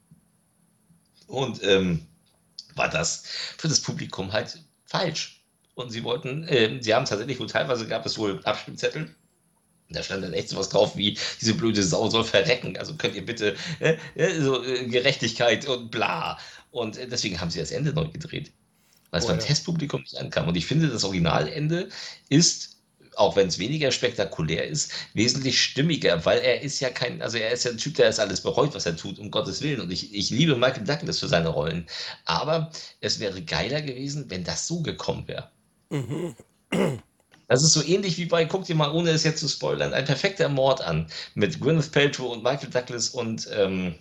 [1.29, 2.07] Und ähm,
[2.75, 3.23] war das
[3.57, 5.40] für das Publikum halt falsch.
[5.75, 9.15] Und sie wollten, äh, sie haben tatsächlich wohl teilweise gab es wohl Abstimmzettel.
[9.89, 12.77] Da stand dann echt sowas drauf wie, diese blöde Sau soll verrecken.
[12.77, 16.39] Also könnt ihr bitte äh, äh so äh, Gerechtigkeit und bla.
[16.71, 18.53] Und äh, deswegen haben sie das Ende neu gedreht.
[19.11, 19.41] Weil es oh, beim.
[19.41, 20.47] Testpublikum nicht ankam.
[20.47, 21.89] Und ich finde, das Originalende
[22.29, 22.81] ist
[23.17, 27.51] auch wenn es weniger spektakulär ist, wesentlich stimmiger, weil er ist ja kein, also er
[27.51, 29.81] ist ja ein Typ, der es alles bereut, was er tut, um Gottes Willen.
[29.81, 31.87] Und ich, ich liebe Michael Douglas für seine Rollen.
[32.25, 35.51] Aber es wäre geiler gewesen, wenn das so gekommen wäre.
[37.49, 40.05] Das ist so ähnlich wie bei, guck dir mal, ohne es jetzt zu spoilern, ein
[40.05, 43.97] perfekter Mord an mit Gwyneth Paltrow und Michael Douglas und ähm,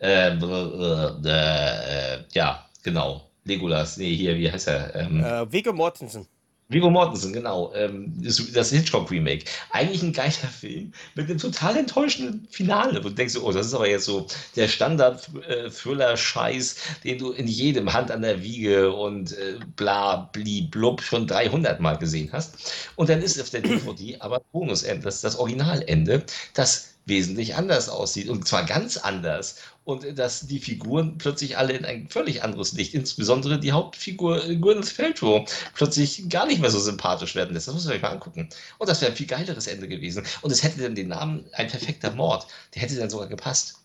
[0.00, 4.94] äh, äh, äh, ja, genau, Legolas, nee, hier, wie heißt er?
[4.96, 6.26] Ähm, äh, Viggo Mortensen.
[6.72, 7.72] Vigo Mortensen, genau.
[7.74, 9.44] Ähm, das Hitchcock-Remake.
[9.70, 13.04] Eigentlich ein geiler Film mit einem total enttäuschenden Finale.
[13.04, 17.92] Wo du denkst, oh, das ist aber jetzt so der Standard-Thriller-Scheiß, den du in jedem
[17.92, 22.54] Hand an der Wiege und äh, bla, bli, blub schon 300 Mal gesehen hast.
[22.96, 28.28] Und dann ist auf der DVD aber Bonusende, das, das Originalende, das wesentlich anders aussieht
[28.28, 32.94] und zwar ganz anders und dass die Figuren plötzlich alle in ein völlig anderes Licht,
[32.94, 37.66] insbesondere die Hauptfigur äh, Gwyneth Paltrow, plötzlich gar nicht mehr so sympathisch werden lässt.
[37.66, 38.48] Das muss man sich mal angucken.
[38.78, 40.24] Und das wäre ein viel geileres Ende gewesen.
[40.42, 42.46] Und es hätte dann den Namen Ein perfekter Mord.
[42.74, 43.80] Der hätte dann sogar gepasst.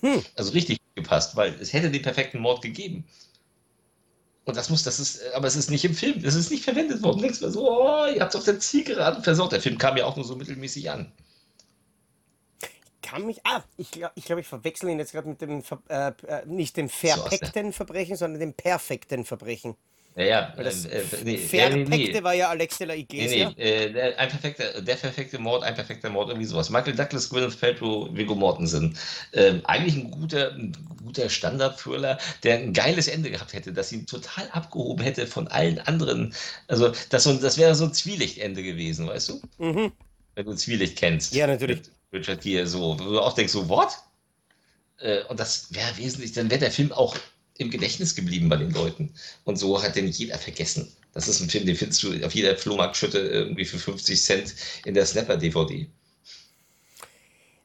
[0.00, 0.22] Hm.
[0.36, 3.04] Also richtig gepasst, weil es hätte den perfekten Mord gegeben.
[4.44, 7.02] Und das muss, das ist, aber es ist nicht im Film, es ist nicht verwendet
[7.02, 7.20] worden.
[7.20, 9.52] Denkst du so, oh, ihr habt auf der Zielgeraden versorgt.
[9.52, 11.12] Der Film kam ja auch nur so mittelmäßig an
[13.12, 13.40] kann mich.
[13.44, 16.76] Ah, ich glaube, ich, glaub, ich verwechsel ihn jetzt gerade mit dem, äh, äh, nicht
[16.76, 19.76] dem verpeckten so, Verbrechen, sondern dem perfekten Verbrechen.
[20.14, 20.54] Ja, ja.
[20.56, 22.22] Das äh, äh nee, Verpeckte nee, nee.
[22.22, 23.48] war ja Alex de la Iglesia.
[23.50, 26.70] Nee, nee, äh, der, ein perfekter, der perfekte Mord, ein perfekter Mord, irgendwie sowas.
[26.70, 28.96] Michael Douglas, Gwyneth Paltrow, Viggo Mortensen.
[29.32, 34.06] Ähm, eigentlich ein guter, ein guter Standard-Thriller, der ein geiles Ende gehabt hätte, das ihn
[34.06, 36.34] total abgehoben hätte von allen anderen.
[36.68, 39.42] Also, das, das wäre so ein Zwielichtende gewesen, weißt du?
[39.58, 39.92] Mhm.
[40.34, 41.34] Wenn du Zwielicht kennst.
[41.34, 41.82] Ja, natürlich.
[42.12, 43.98] Richard Gere, so, wo du auch denkst, so, what?
[44.98, 47.16] Äh, und das wäre wesentlich, dann wäre der Film auch
[47.58, 49.12] im Gedächtnis geblieben bei den Leuten.
[49.44, 50.92] Und so hat den jeder vergessen.
[51.14, 54.94] Das ist ein Film, den findest du auf jeder Flohmarktschütte irgendwie für 50 Cent in
[54.94, 55.88] der Snapper-DVD.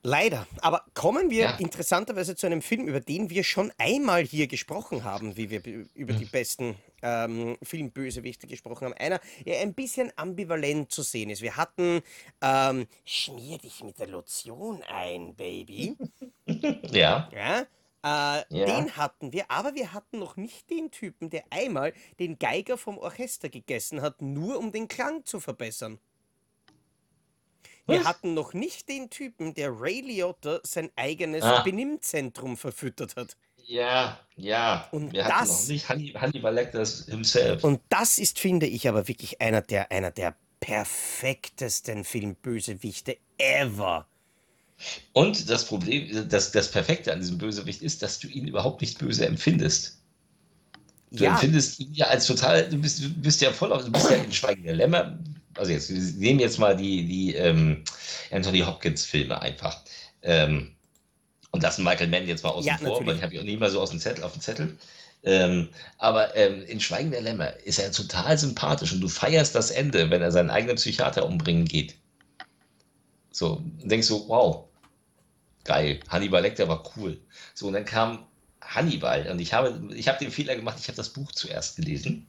[0.08, 0.48] Leider.
[0.62, 1.58] Aber kommen wir ja.
[1.58, 5.62] interessanterweise zu einem Film, über den wir schon einmal hier gesprochen haben, wie wir
[5.96, 8.94] über die besten ähm, Filmbösewichte gesprochen haben.
[8.94, 11.42] Einer, der ein bisschen ambivalent zu sehen ist.
[11.42, 12.02] Wir hatten
[12.42, 15.98] ähm, Schmier dich mit der Lotion ein, Baby.
[16.46, 17.30] ja.
[17.34, 17.60] ja?
[17.62, 17.66] Äh,
[18.04, 18.46] ja.
[18.48, 22.98] Den hatten wir, aber wir hatten noch nicht den Typen, der einmal den Geiger vom
[22.98, 26.00] Orchester gegessen hat, nur um den Klang zu verbessern.
[27.88, 31.62] Wir hatten noch nicht den Typen, der Ray Liotta sein eigenes ah.
[31.62, 33.38] Benimmzentrum verfüttert hat.
[33.66, 34.88] Ja, ja.
[34.92, 37.64] Und wir das, noch nicht Hannibal Lecter himself.
[37.64, 44.08] Und das ist, finde ich, aber wirklich einer der, einer der perfektesten Filmbösewichte ever.
[45.14, 49.00] Und das Problem, das, das Perfekte an diesem Bösewicht ist, dass du ihn überhaupt nicht
[49.00, 49.98] böse empfindest.
[51.12, 51.32] Du ja.
[51.32, 54.18] empfindest ihn ja als total, du bist, du bist ja voll auf, du bist ja
[54.18, 55.18] in Schweigen der Lämmer,
[55.58, 57.84] also jetzt, wir nehmen jetzt mal die, die ähm,
[58.32, 59.80] Anthony Hopkins-Filme einfach.
[60.22, 60.76] Ähm,
[61.52, 63.08] und lassen Michael Mann jetzt mal außen ja, vor, natürlich.
[63.08, 64.78] weil ich habe ihn auch nie mal so aus dem Zettel auf dem Zettel.
[65.24, 69.72] Ähm, aber ähm, in Schweigen der Lämmer ist er total sympathisch und du feierst das
[69.72, 71.96] Ende, wenn er seinen eigenen Psychiater umbringen geht.
[73.32, 74.66] So, und denkst so, wow,
[75.64, 77.20] geil, Hannibal Lecter war cool.
[77.54, 78.26] So, und dann kam
[78.62, 82.28] Hannibal und ich habe, ich habe den Fehler gemacht, ich habe das Buch zuerst gelesen.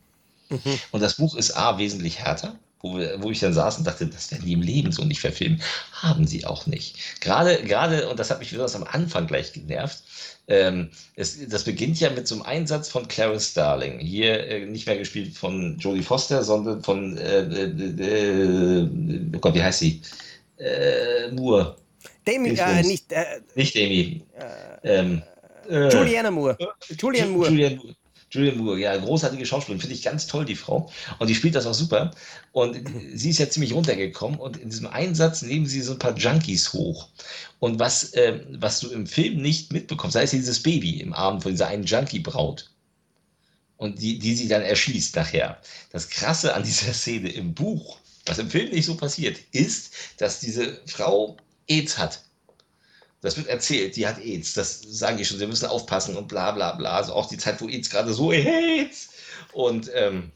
[0.49, 0.79] Mhm.
[0.93, 4.07] Und das Buch ist A, wesentlich härter wo, wir, wo ich dann saß und dachte,
[4.07, 5.63] das werden die im Leben so nicht verfilmen.
[5.93, 7.21] Haben sie auch nicht.
[7.21, 10.03] Gerade, gerade, und das hat mich besonders am Anfang gleich genervt,
[10.49, 13.99] ähm, es, das beginnt ja mit so einem Einsatz von Clarence Starling.
[13.99, 18.89] Hier äh, nicht mehr gespielt von Jodie Foster, sondern von, äh, äh, äh
[19.35, 20.01] oh Gott, wie heißt sie?
[20.57, 21.77] Äh, Moore.
[22.27, 23.13] Demi, äh, nicht,
[23.55, 24.23] nicht Demi.
[24.83, 25.23] Ähm,
[25.69, 26.57] Julianne Moore.
[26.99, 27.51] Julianne Moore.
[27.51, 27.95] Julianne Moore.
[28.31, 30.91] Julian Moore, ja, großartige Schauspielerin, finde ich ganz toll, die Frau.
[31.19, 32.11] Und die spielt das auch super.
[32.53, 32.77] Und
[33.15, 36.73] sie ist ja ziemlich runtergekommen und in diesem Einsatz nehmen sie so ein paar Junkies
[36.73, 37.09] hoch.
[37.59, 41.41] Und was, äh, was du im Film nicht mitbekommst, sei es dieses Baby im Arm
[41.41, 42.71] von dieser einen Junkie-Braut.
[43.79, 45.61] Und die, die sie dann erschießt nachher.
[45.93, 50.41] Das Krasse an dieser Szene im Buch, was im Film nicht so passiert, ist, dass
[50.41, 51.37] diese Frau
[51.69, 52.28] AIDS hat.
[53.21, 54.55] Das wird erzählt, die hat AIDS.
[54.55, 56.97] Das sagen die schon, sie müssen aufpassen und bla bla bla.
[56.97, 59.09] Also auch die Zeit, wo AIDS gerade so AIDS.
[59.53, 60.31] Und ähm,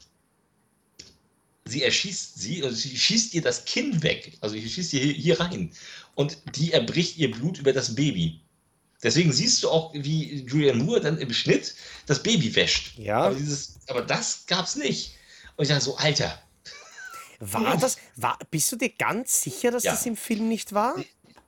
[1.65, 4.33] sie erschießt sie und sie schießt ihr das Kinn weg.
[4.41, 5.71] Also sie schießt ihr hier, hier rein.
[6.15, 8.41] Und die erbricht ihr Blut über das Baby.
[9.01, 12.97] Deswegen siehst du auch, wie Julian Moore dann im Schnitt das Baby wäscht.
[12.97, 13.23] Ja.
[13.23, 15.15] Aber, dieses, aber das gab's nicht.
[15.55, 16.41] Und ich dachte so, Alter.
[17.39, 19.91] War das, war, bist du dir ganz sicher, dass ja.
[19.91, 20.95] das im Film nicht war?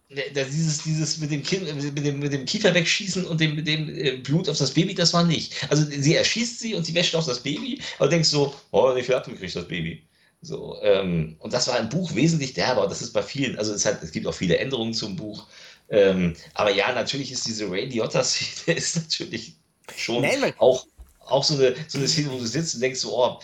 [0.09, 3.89] Dieses, dieses mit dem, kind, mit, dem, mit dem Kiefer wegschießen und dem, mit dem
[3.89, 5.55] äh, Blut auf das Baby, das war nicht.
[5.69, 9.01] Also sie erschießt sie und sie wäscht auch das Baby, aber denkst so, oh, wie
[9.01, 10.07] viel abgekriegt das Baby?
[10.41, 13.85] So, ähm, und das war im Buch wesentlich derber, das ist bei vielen, also es,
[13.85, 15.47] hat, es gibt auch viele Änderungen zum Buch.
[15.89, 19.55] Ähm, aber ja, natürlich ist diese Ray Liotta-Szene ist natürlich
[19.95, 20.85] schon Nein, auch,
[21.19, 23.39] auch so, eine, so eine Szene, wo du sitzt und denkst so, oh,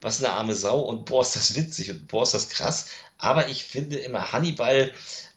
[0.00, 2.86] was eine arme Sau und boah, ist das witzig und boah, ist das krass.
[3.18, 4.92] Aber ich finde immer Hannibal,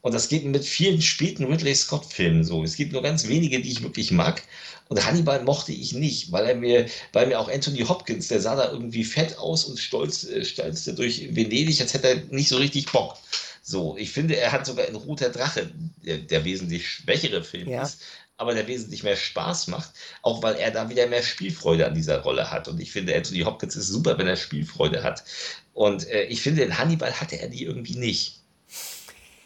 [0.07, 2.63] und das geht mit vielen späten Ridley Scott-Filmen so.
[2.63, 4.41] Es gibt nur ganz wenige, die ich wirklich mag.
[4.87, 8.55] Und Hannibal mochte ich nicht, weil er mir, weil mir auch Anthony Hopkins, der sah
[8.55, 12.55] da irgendwie fett aus und stolz, äh, stolzte durch Venedig, als hätte er nicht so
[12.55, 13.17] richtig Bock.
[13.61, 15.69] So, ich finde, er hat sogar in Roter Drache,
[16.05, 17.83] der, der wesentlich schwächere Film ja.
[17.83, 17.99] ist,
[18.37, 19.91] aber der wesentlich mehr Spaß macht,
[20.21, 22.69] auch weil er da wieder mehr Spielfreude an dieser Rolle hat.
[22.69, 25.25] Und ich finde, Anthony Hopkins ist super, wenn er Spielfreude hat.
[25.73, 28.36] Und äh, ich finde, in Hannibal hatte er die irgendwie nicht.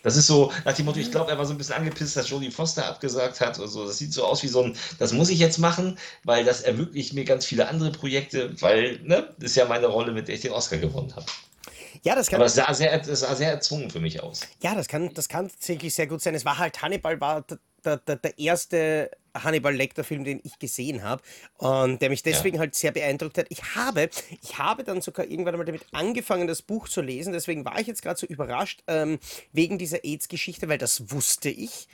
[0.04, 2.30] Das ist so nach dem Motto, ich glaube, er war so ein bisschen angepisst, dass
[2.30, 3.86] Jodie Foster abgesagt hat oder so.
[3.86, 7.14] Das sieht so aus wie so ein, das muss ich jetzt machen, weil das ermöglicht
[7.14, 10.42] mir ganz viele andere Projekte, weil, ne, das ist ja meine Rolle, mit der ich
[10.42, 11.26] den Oscar gewonnen habe.
[12.04, 12.38] Ja, das kann.
[12.38, 14.42] Aber es sah sehr, das sah sehr erzwungen für mich aus.
[14.62, 16.34] Ja, das kann, das kann tatsächlich sehr gut sein.
[16.34, 17.46] Es war halt, Hannibal war
[17.84, 21.22] der, der, der erste Hannibal Lecter-Film, den ich gesehen habe
[21.58, 22.62] und der mich deswegen ja.
[22.62, 23.48] halt sehr beeindruckt hat.
[23.50, 24.10] Ich habe,
[24.42, 27.34] ich habe dann sogar irgendwann mal damit angefangen, das Buch zu lesen.
[27.34, 29.20] Deswegen war ich jetzt gerade so überrascht ähm,
[29.52, 31.88] wegen dieser AIDS-Geschichte, weil das wusste ich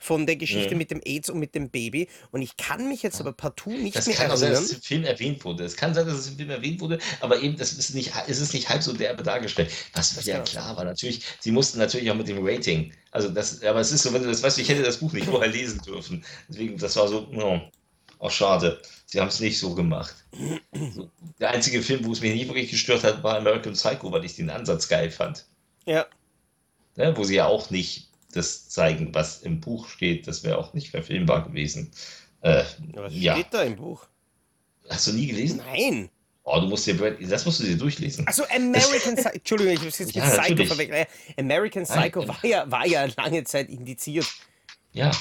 [0.00, 0.78] von der Geschichte mhm.
[0.78, 2.08] mit dem AIDS und mit dem Baby.
[2.32, 4.32] Und ich kann mich jetzt aber partout nicht das mehr erinnern.
[4.32, 5.64] Das kann auch sein, dass es im Film erwähnt wurde.
[5.64, 8.40] Es kann sein, dass es im Film erwähnt wurde, aber eben, das ist nicht, es
[8.40, 9.70] ist nicht halb so derbe dargestellt.
[9.92, 10.84] Was das ja klar war.
[10.84, 12.92] Natürlich, sie mussten natürlich auch mit dem Rating.
[13.10, 15.26] Also das, aber es ist so, wenn du das weißt, ich hätte das Buch nicht
[15.26, 16.24] vorher lesen dürfen.
[16.48, 17.60] Deswegen, das war so, no,
[18.18, 18.80] auch schade.
[19.04, 20.14] Sie haben es nicht so gemacht.
[20.94, 21.10] So,
[21.40, 24.36] der einzige Film, wo es mich nie wirklich gestört hat, war American Psycho, weil ich
[24.36, 25.44] den Ansatz geil fand.
[25.84, 26.06] Ja.
[26.96, 30.26] Ne, wo sie ja auch nicht das zeigen, was im Buch steht.
[30.26, 31.90] Das wäre auch nicht verfilmbar gewesen.
[32.42, 32.64] Äh,
[32.94, 33.34] Was ja.
[33.34, 34.06] steht da im Buch?
[34.88, 35.58] Hast du nie gelesen?
[35.58, 36.10] Nein.
[36.42, 38.26] Oh, du musst dir das musst du dir durchlesen.
[38.26, 41.08] Also American Psycho, Entschuldigung, ich habe jetzt Ja, Psycho verwechselt.
[41.38, 42.28] American Psycho Nein.
[42.28, 44.26] war ja, war ja lange Zeit indiziert.
[44.92, 45.12] Ja.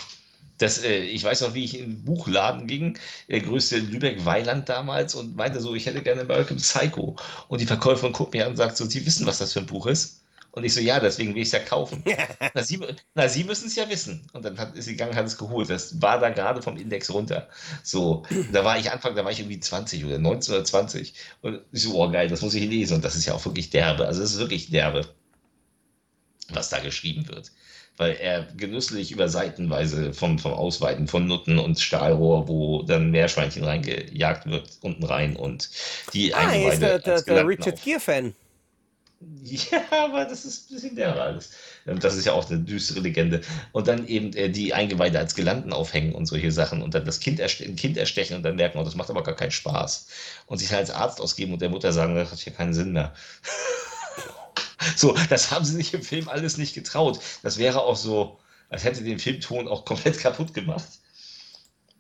[0.58, 2.98] Das, äh, ich weiß noch, wie ich in den Buchladen ging,
[3.30, 7.16] der größte Lübeck-Weiland damals, und meinte so, ich hätte gerne American Psycho.
[7.48, 9.68] Und die Verkäuferin guckt mir an und sagt so, Sie wissen, was das für ein
[9.68, 10.22] Buch ist?
[10.52, 12.04] Und ich so, ja, deswegen will ich es ja kaufen.
[12.54, 12.80] na, Sie,
[13.14, 14.28] na, Sie müssen es ja wissen.
[14.34, 15.70] Und dann hat, ist sie gegangen, hat es geholt.
[15.70, 17.48] Das war da gerade vom Index runter.
[17.84, 21.14] So, da war ich Anfang, da war ich irgendwie 20 oder 19 oder 20.
[21.42, 22.96] Und ich so, oh geil, das muss ich lesen.
[22.96, 24.08] Und das ist ja auch wirklich derbe.
[24.08, 25.08] Also es ist wirklich derbe,
[26.50, 27.52] was da geschrieben wird.
[27.98, 33.64] Weil er genüsslich über Seitenweise vom, vom Ausweiten von Nutten und Stahlrohr, wo dann Meerschweinchen
[33.64, 35.70] reingejagt wird, unten rein und
[36.14, 38.34] die Ah, er ist der, Eingeweide der, der Richard Gere-Fan.
[39.44, 41.52] ja, aber das ist ein bisschen der alles.
[41.86, 43.42] Ähm, Das ist ja auch eine düstere Legende.
[43.74, 47.20] Und dann eben äh, die Eingeweide als Gelanden aufhängen und solche Sachen und dann das
[47.20, 50.08] Kind, ein kind erstechen und dann merken, oh, das macht aber gar keinen Spaß.
[50.46, 53.14] Und sich als Arzt ausgeben und der Mutter sagen, das hat hier keinen Sinn mehr.
[54.96, 57.20] so, das haben sie sich im Film alles nicht getraut.
[57.44, 60.88] Das wäre auch so, als hätte den Filmton auch komplett kaputt gemacht.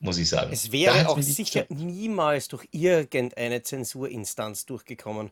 [0.01, 0.53] Muss ich sagen.
[0.53, 5.31] Es wäre auch sicher niemals durch irgendeine Zensurinstanz durchgekommen.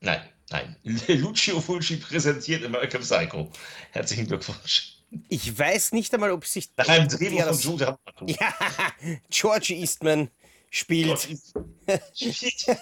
[0.00, 0.76] Nein, nein.
[1.08, 3.50] Lucio Fulci präsentiert American Psycho.
[3.92, 4.96] Herzlichen Glückwunsch.
[5.28, 8.28] Ich weiß nicht einmal, ob sich Nach einem Drehbuch von das- Jude Apatow.
[8.28, 8.54] Ja,
[9.30, 10.30] George Eastman
[10.70, 11.28] spielt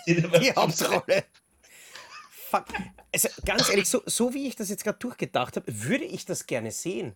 [0.07, 1.25] die Hauptrolle.
[2.51, 2.67] Fuck.
[3.15, 6.47] Also ganz ehrlich, so, so wie ich das jetzt gerade durchgedacht habe, würde ich das
[6.47, 7.15] gerne sehen.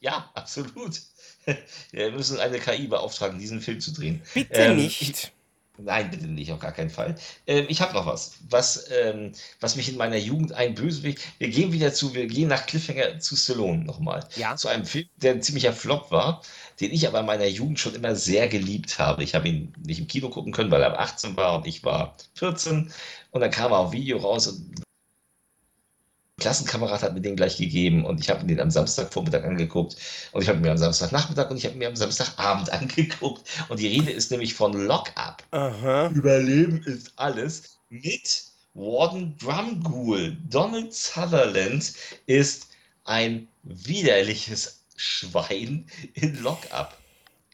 [0.00, 1.00] Ja, absolut.
[1.90, 4.22] Wir müssen eine KI beauftragen, diesen Film zu drehen.
[4.34, 5.32] Bitte Ähm, nicht.
[5.80, 7.14] Nein, bitte nicht, auf gar keinen Fall.
[7.46, 11.20] Ähm, ich habe noch was, was, ähm, was mich in meiner Jugend ein Bösewicht.
[11.38, 14.26] Wir gehen wieder zu, wir gehen nach Cliffhanger zu Stallone nochmal.
[14.36, 14.56] Ja.
[14.56, 16.42] Zu einem Film, der ein ziemlicher Flop war,
[16.80, 19.22] den ich aber in meiner Jugend schon immer sehr geliebt habe.
[19.22, 21.84] Ich habe ihn nicht im Kino gucken können, weil er ab 18 war und ich
[21.84, 22.92] war 14.
[23.30, 24.82] Und dann kam er auf Video raus und
[26.38, 29.96] Klassenkamerad hat mir den gleich gegeben und ich habe den am Samstagvormittag angeguckt
[30.32, 33.42] und ich habe mir am Samstagnachmittag und ich habe mir am Samstagabend angeguckt.
[33.68, 35.42] Und die Rede ist nämlich von Lock Up.
[35.50, 36.08] Aha.
[36.08, 40.36] Überleben ist alles mit Warden Drumgool.
[40.48, 41.92] Donald Sutherland
[42.26, 42.68] ist
[43.04, 46.96] ein widerliches Schwein in Lockup.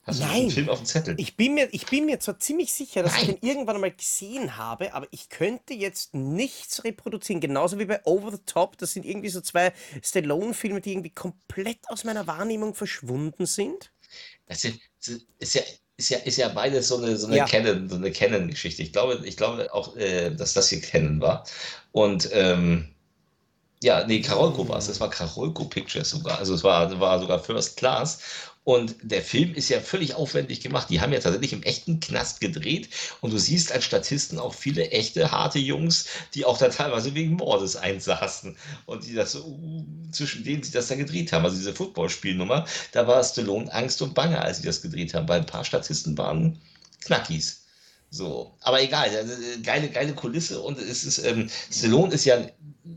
[0.06, 0.42] Hast du Nein.
[0.42, 1.14] den Film auf dem Zettel?
[1.18, 3.38] Ich bin, mir, ich bin mir zwar ziemlich sicher, dass ich Nein.
[3.40, 7.40] den irgendwann einmal gesehen habe, aber ich könnte jetzt nichts reproduzieren.
[7.40, 8.76] Genauso wie bei Over the Top.
[8.78, 13.90] Das sind irgendwie so zwei Stallone-Filme, die irgendwie komplett aus meiner Wahrnehmung verschwunden sind.
[14.46, 14.78] Das ist,
[15.38, 15.62] ist ja
[15.96, 17.44] ist ja, ist ja beides so eine, so eine Ja.
[17.44, 18.82] Canon, so eine Canon-Geschichte.
[18.82, 21.44] Ich glaube, ich glaube auch, äh, dass das hier Canon war.
[21.92, 22.88] Und ähm,
[23.82, 24.86] ja, nee, Karolko war es.
[24.88, 26.38] Das war Karolko Pictures sogar.
[26.38, 28.18] Also es war, war sogar First Class.
[28.64, 30.88] Und der Film ist ja völlig aufwendig gemacht.
[30.88, 32.88] Die haben ja tatsächlich im echten Knast gedreht.
[33.20, 37.34] Und du siehst als Statisten auch viele echte, harte Jungs, die auch da teilweise wegen
[37.34, 38.56] Mordes einsaßen.
[38.86, 39.58] Und die das so,
[40.12, 41.44] zwischen denen sie das da gedreht haben.
[41.44, 45.28] Also diese Footballspielnummer, da war Stallone Angst und Bange, als sie das gedreht haben.
[45.28, 46.58] Weil ein paar Statisten waren
[47.04, 47.63] Knackis.
[48.14, 50.60] So, aber egal, also, äh, geile, geile Kulisse.
[50.60, 52.46] Und es ist, ähm, Stallone ist ja,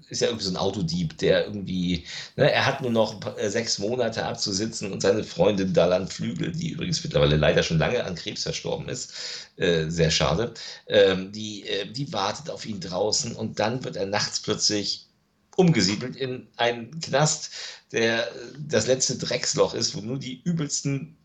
[0.10, 3.80] ist ja irgendwie so ein Autodieb, der irgendwie, ne, er hat nur noch äh, sechs
[3.80, 8.44] Monate abzusitzen und seine Freundin Dalan Flügel, die übrigens mittlerweile leider schon lange an Krebs
[8.44, 9.12] verstorben ist,
[9.56, 10.54] äh, sehr schade,
[10.86, 15.08] ähm, die, äh, die wartet auf ihn draußen und dann wird er nachts plötzlich
[15.56, 17.50] umgesiedelt in einen Knast,
[17.92, 21.18] der äh, das letzte Drecksloch ist, wo nur die übelsten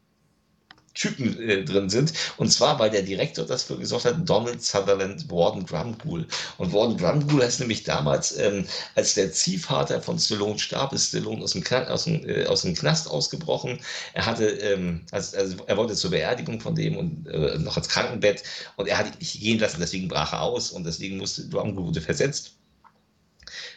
[0.95, 2.13] Typen äh, drin sind.
[2.37, 6.27] Und zwar, weil der Direktor das für gesorgt hat, Donald Sutherland Warden Drumgool.
[6.59, 11.43] Und Warden Drumgool heißt nämlich damals, ähm, als der Ziehvater von Stallone starb, ist Stallone
[11.43, 13.81] aus dem, Kna aus dem, äh, aus dem Knast ausgebrochen.
[14.15, 17.89] Er hatte, ähm, also, also er wollte zur Beerdigung von dem und äh, noch ins
[17.89, 18.43] Krankenbett
[18.77, 21.87] und er hat ihn nicht gehen lassen, deswegen brach er aus und deswegen musste Drumgool
[21.87, 22.53] wurde versetzt.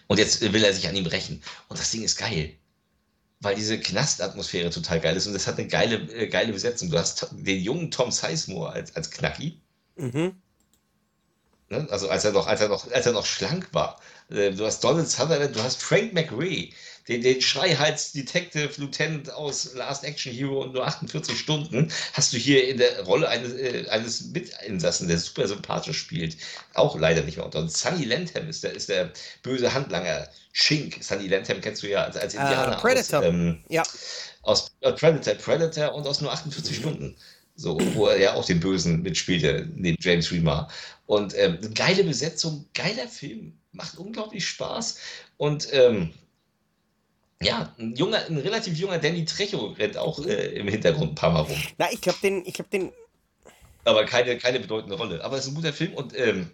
[0.08, 1.42] Und jetzt will er sich an ihm rächen.
[1.68, 2.56] Und das Ding ist geil
[3.46, 6.90] weil diese Knastatmosphäre total geil ist und das hat eine geile, äh, geile Besetzung.
[6.90, 9.62] Du hast den jungen Tom Sizemore als, als Knacki,
[9.98, 10.36] Mhm.
[11.70, 11.88] ne?
[11.90, 14.00] also als er, noch, als, er noch, als er noch schlank war.
[14.30, 16.72] Äh, Du hast Donald Sutherland, du hast Frank McRae,
[17.08, 22.68] den, den Schreihals-Detective Lieutenant aus Last Action Hero und nur 48 Stunden, hast du hier
[22.68, 26.38] in der Rolle eines, äh, eines Mitinsassen, der super sympathisch spielt,
[26.74, 27.60] auch leider nicht mehr unter.
[27.60, 29.12] Und Sunny Lantham ist der, ist der
[29.44, 30.28] böse Handlanger.
[30.54, 33.20] Shink, Sunny Lantham kennst du ja als, als Indianer Predator.
[33.20, 33.84] aus, ähm, Ja.
[34.42, 37.16] aus äh, Predator, Predator und aus nur 48 Stunden.
[37.58, 40.70] So, wo er ja auch den Bösen mitspielte, neben James Remar.
[41.06, 44.98] Und ähm, geile Besetzung, geiler Film, macht unglaublich Spaß.
[45.38, 46.14] Und ähm,
[47.42, 51.32] Ja, ein junger, ein relativ junger Danny Trejo rennt auch äh, im Hintergrund ein paar
[51.32, 51.62] Mal rum.
[51.78, 52.92] Na, ich glaube, den, ich glaube, den.
[53.84, 55.24] Aber keine, keine bedeutende Rolle.
[55.24, 56.50] Aber es ist ein guter Film und, ähm,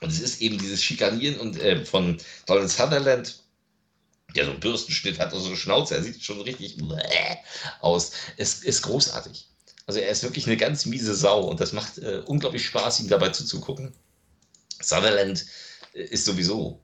[0.00, 3.44] und es ist eben dieses Schikanieren und äh, von Donald Sutherland,
[4.34, 6.78] der so einen Bürstenschnitt hat, also so eine Schnauze, er sieht schon richtig
[7.80, 8.12] aus.
[8.38, 9.46] Es ist großartig.
[9.86, 13.08] Also er ist wirklich eine ganz miese Sau und das macht äh, unglaublich Spaß, ihm
[13.08, 13.94] dabei zuzugucken.
[14.80, 15.46] Sutherland
[15.98, 16.80] ist sowieso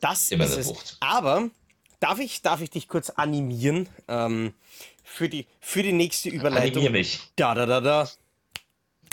[0.00, 0.96] das immer ist eine es.
[1.00, 1.50] Aber
[2.00, 4.54] Darf ich, darf ich dich kurz animieren ähm,
[5.02, 6.82] für, die, für die nächste Überleitung?
[6.82, 7.20] Animier mich.
[7.34, 8.08] Da, da, da, da.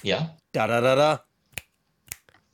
[0.04, 0.38] Ja?
[0.52, 1.26] Da, da, da, da.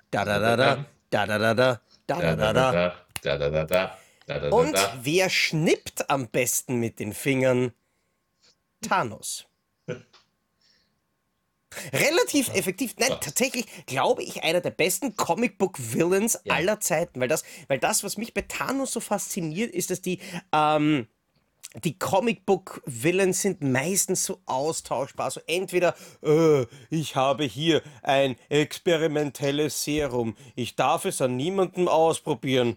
[0.10, 0.86] Da, da, da, da.
[1.10, 1.82] Da, da, da, da.
[2.08, 2.96] Da, da, da, da.
[3.22, 4.50] Da, da, da, da.
[4.50, 7.74] Und wer schnippt am besten mit den Fingern?
[8.82, 9.46] Thanos.
[11.94, 12.96] Relativ effektiv.
[12.98, 16.56] Nein, tatsächlich glaube ich einer der besten Comicbook-Villains ja.
[16.56, 17.20] aller Zeiten.
[17.20, 20.20] Weil das, weil das, was mich bei Thanos so fasziniert, ist, dass die,
[20.52, 21.08] ähm,
[21.84, 25.26] die Comicbook-Villains sind meistens so austauschbar.
[25.26, 32.76] Also entweder, äh, ich habe hier ein experimentelles Serum, ich darf es an niemandem ausprobieren.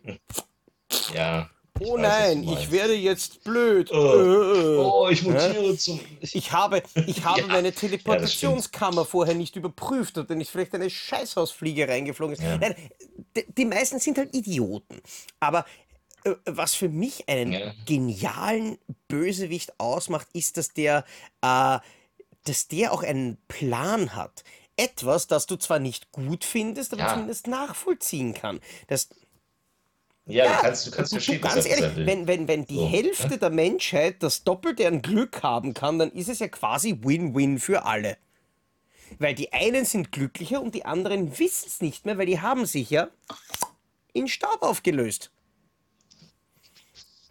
[1.13, 1.51] Ja.
[1.81, 3.91] Oh nein, ich werde jetzt blöd.
[3.93, 5.77] Oh, oh ich mutiere ja?
[5.77, 6.01] zum.
[6.21, 7.47] Ich habe, ich habe ja.
[7.49, 12.37] meine Teleportationskammer ja, vorher nicht überprüft und dann ist vielleicht eine Scheißhausfliege reingeflogen.
[12.61, 12.77] Nein,
[13.59, 15.01] die, meisten sind halt Idioten.
[15.41, 15.65] Aber
[16.25, 21.05] äh, was für mich einen genialen Bösewicht ausmacht, ist, dass der,
[21.43, 21.79] äh,
[22.45, 24.45] dass der auch einen Plan hat.
[24.77, 28.61] Etwas, das du zwar nicht gut findest, aber zumindest nachvollziehen kann.
[28.89, 29.09] Das,
[30.27, 32.89] ja, du kannst, du kannst verstehen, du, ganz ehrlich, wenn, wenn, wenn die so.
[32.89, 37.59] Hälfte der Menschheit das Doppelte an Glück haben kann, dann ist es ja quasi Win-Win
[37.59, 38.17] für alle.
[39.19, 42.65] Weil die einen sind glücklicher und die anderen wissen es nicht mehr, weil die haben
[42.65, 43.09] sich ja
[44.15, 45.31] in Staub aufgelöst.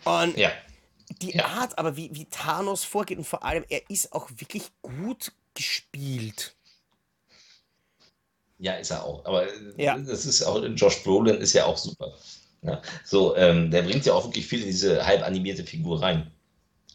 [0.03, 0.51] Und ja.
[1.21, 1.45] die ja.
[1.45, 6.55] Art, aber wie, wie Thanos vorgeht und vor allem, er ist auch wirklich gut gespielt.
[8.59, 9.25] Ja, ist er auch.
[9.25, 9.97] Aber ja.
[9.97, 12.13] das ist auch, Josh Brolin ist ja auch super.
[12.65, 16.31] Ja, so, ähm, der bringt ja auch wirklich viel in diese halb animierte Figur rein.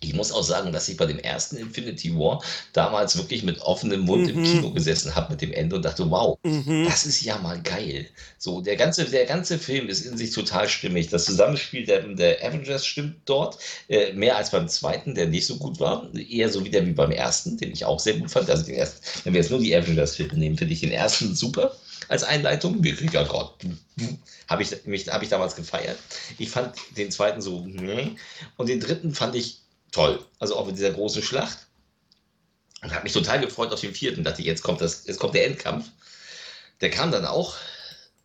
[0.01, 2.41] Ich muss auch sagen, dass ich bei dem ersten Infinity War
[2.73, 4.39] damals wirklich mit offenem Mund mhm.
[4.39, 6.85] im Kino gesessen habe mit dem Ende und dachte, wow, mhm.
[6.85, 8.07] das ist ja mal geil.
[8.39, 11.09] So, der ganze, der ganze Film ist in sich total stimmig.
[11.09, 13.59] Das Zusammenspiel der, der Avengers stimmt dort
[13.89, 16.09] äh, mehr als beim zweiten, der nicht so gut war.
[16.15, 18.49] Eher so wieder wie beim ersten, den ich auch sehr gut fand.
[18.49, 21.73] Also den ersten, wenn wir jetzt nur die Avengers-Filme nehmen, finde ich den ersten super
[22.09, 22.83] als Einleitung.
[22.83, 23.53] Wir ja gerade.
[24.49, 25.99] Habe ich, hab ich damals gefeiert.
[26.39, 27.59] Ich fand den zweiten so.
[28.57, 29.61] Und den dritten fand ich
[29.93, 30.25] toll.
[30.39, 31.59] Also auch mit dieser großen Schlacht.
[32.83, 34.25] Und habe mich total gefreut auf den vierten.
[34.25, 35.91] Dachte, jetzt kommt, das, jetzt kommt der Endkampf.
[36.81, 37.57] Der kam dann auch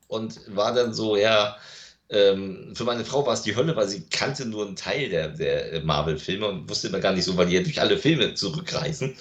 [0.07, 1.57] und war dann so, ja,
[2.09, 5.30] ähm, für meine Frau war es die Hölle, weil sie kannte nur einen Teil der,
[5.30, 9.15] der Marvel-Filme und wusste immer gar nicht so, weil die ja durch alle Filme zurückreisen.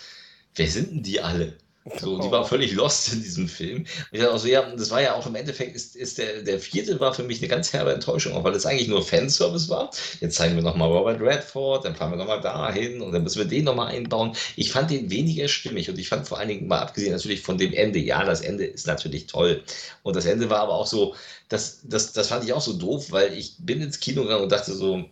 [0.55, 1.57] Wer sind denn die alle?
[1.99, 3.79] So, die war völlig lost in diesem Film.
[3.79, 6.43] Und ich dachte auch so, ja, das war ja auch im Endeffekt, ist, ist der,
[6.43, 9.69] der vierte war für mich eine ganz herbe Enttäuschung, auch weil es eigentlich nur Fanservice
[9.69, 9.91] war.
[10.21, 13.47] Jetzt zeigen wir nochmal Robert Redford, dann fahren wir nochmal dahin und dann müssen wir
[13.47, 14.37] den nochmal einbauen.
[14.55, 17.59] Ich fand den weniger stimmig und ich fand vor allen Dingen mal abgesehen natürlich von
[17.59, 19.65] dem Ende, ja, das Ende ist natürlich toll.
[20.05, 21.17] Und das Ende war aber auch so,
[21.49, 24.53] das, das, das fand ich auch so doof, weil ich bin ins Kino gegangen und
[24.53, 25.05] dachte so,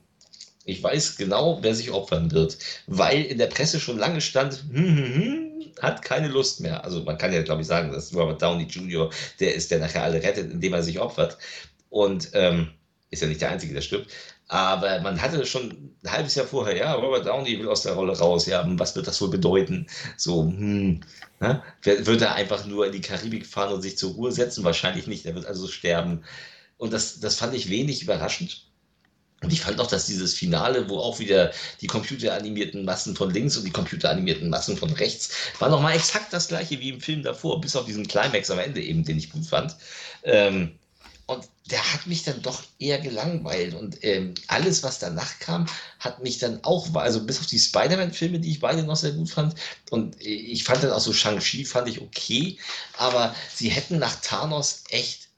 [0.71, 4.97] ich weiß genau, wer sich opfern wird, weil in der Presse schon lange stand, hm,
[4.97, 6.85] hm, hm, hat keine Lust mehr.
[6.85, 9.11] Also man kann ja, glaube ich, sagen, dass Robert Downey Jr.,
[9.41, 11.39] der ist, der nachher alle rettet, indem er sich opfert.
[11.89, 12.71] Und ähm,
[13.11, 14.13] ist ja nicht der Einzige, der stirbt.
[14.49, 18.19] Aber man hatte schon ein halbes Jahr vorher, ja, Robert Downey will aus der Rolle
[18.19, 19.87] raus, ja, was wird das wohl bedeuten?
[20.17, 21.01] So, hm,
[21.41, 21.63] ne?
[21.83, 24.65] wird er einfach nur in die Karibik fahren und sich zur Ruhe setzen?
[24.65, 26.25] Wahrscheinlich nicht, er wird also sterben.
[26.79, 28.70] Und das, das fand ich wenig überraschend.
[29.43, 33.57] Und ich fand auch, dass dieses Finale, wo auch wieder die computeranimierten Massen von links
[33.57, 37.61] und die computeranimierten Massen von rechts, war nochmal exakt das gleiche wie im Film davor,
[37.61, 39.77] bis auf diesen Climax am Ende eben, den ich gut fand.
[40.25, 40.73] Ähm,
[41.27, 43.75] und der hat mich dann doch eher gelangweilt.
[43.75, 45.67] Und ähm, alles, was danach kam,
[46.01, 49.31] hat mich dann auch, also bis auf die Spider-Man-Filme, die ich beide noch sehr gut
[49.31, 49.55] fand.
[49.91, 52.59] Und ich fand dann auch so Shang-Chi, fand ich okay.
[52.99, 55.31] Aber sie hätten nach Thanos echt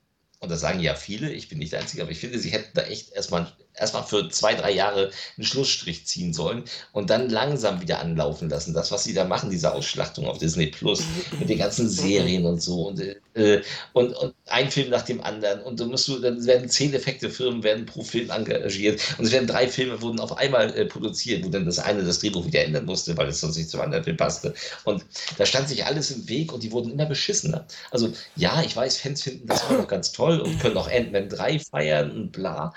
[0.43, 2.73] und das sagen ja viele, ich bin nicht der Einzige, aber ich finde, sie hätten
[2.75, 7.81] da echt erstmal erstmal für zwei, drei Jahre einen Schlussstrich ziehen sollen und dann langsam
[7.81, 8.75] wieder anlaufen lassen.
[8.75, 11.03] Das, was sie da machen, diese Ausschlachtung auf Disney Plus
[11.39, 13.01] mit den ganzen Serien und so und,
[13.35, 13.63] äh,
[13.93, 17.63] und, und ein Film nach dem anderen und du musst du, dann werden zehn Effektefirmen
[17.63, 21.49] werden pro Film engagiert und es werden drei Filme wurden auf einmal äh, produziert, wo
[21.49, 24.17] dann das eine das Drehbuch wieder ändern musste, weil es sonst nicht zum anderen Film
[24.17, 24.55] passte.
[24.85, 25.05] Und
[25.39, 27.67] da stand sich alles im Weg und die wurden immer beschissener.
[27.91, 31.29] Also ja, ich weiß, Fans finden das auch noch ganz toll und können auch Ant-Man
[31.29, 32.73] 3 feiern und bla.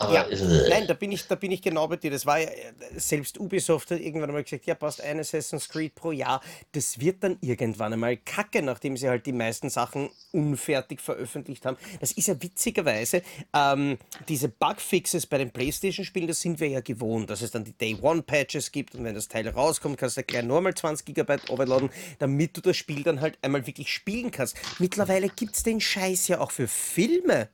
[0.00, 0.26] Aber, Ja,
[0.68, 2.10] nein, da bin ich, da bin ich genau bei dir.
[2.10, 2.48] Das war ja,
[2.96, 6.40] selbst Ubisoft hat irgendwann einmal gesagt, ja, passt ein Assassin's Creed pro Jahr.
[6.72, 11.76] Das wird dann irgendwann einmal kacke, nachdem sie halt die meisten Sachen unfertig veröffentlicht haben.
[12.00, 13.20] Das ist ja witzigerweise,
[13.52, 17.76] ähm, diese Bugfixes bei den Playstation-Spielen, das sind wir ja gewohnt, dass es dann die
[17.76, 22.56] Day-One-Patches gibt und wenn das Teil rauskommt, kannst du gleich nochmal 20 Gigabyte overladen, damit
[22.56, 24.56] du das Spiel dann halt einmal wirklich spielen kannst.
[24.78, 27.50] Mittlerweile gibt es den Scheiß ja auch für Filme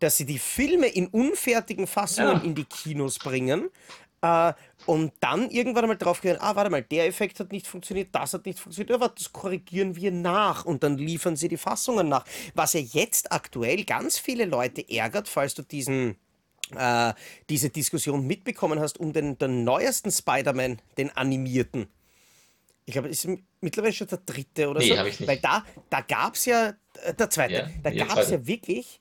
[0.00, 2.42] dass sie die Filme in unfertigen Fassungen Ja.
[2.42, 3.70] in die Kinos bringen
[4.22, 4.52] äh,
[4.86, 8.34] und dann irgendwann einmal drauf gehen, ah, warte mal, der Effekt hat nicht funktioniert, das
[8.34, 12.08] hat nicht funktioniert, ja, warte, das korrigieren wir nach und dann liefern sie die Fassungen
[12.08, 12.24] nach.
[12.54, 16.16] Was ja jetzt aktuell ganz viele Leute ärgert, falls du diesen
[16.74, 17.12] äh,
[17.50, 21.88] diese Diskussion mitbekommen hast um den, den neuesten Spider-Man, den animierten.
[22.86, 23.28] Ich glaube, ist
[23.60, 24.96] mittlerweile schon der dritte oder Nee, so.
[24.98, 25.28] hab ich nicht.
[25.28, 26.72] Weil da, da gab es ja,
[27.02, 28.98] äh, der zweite, Ja, da gab es ja wirklich,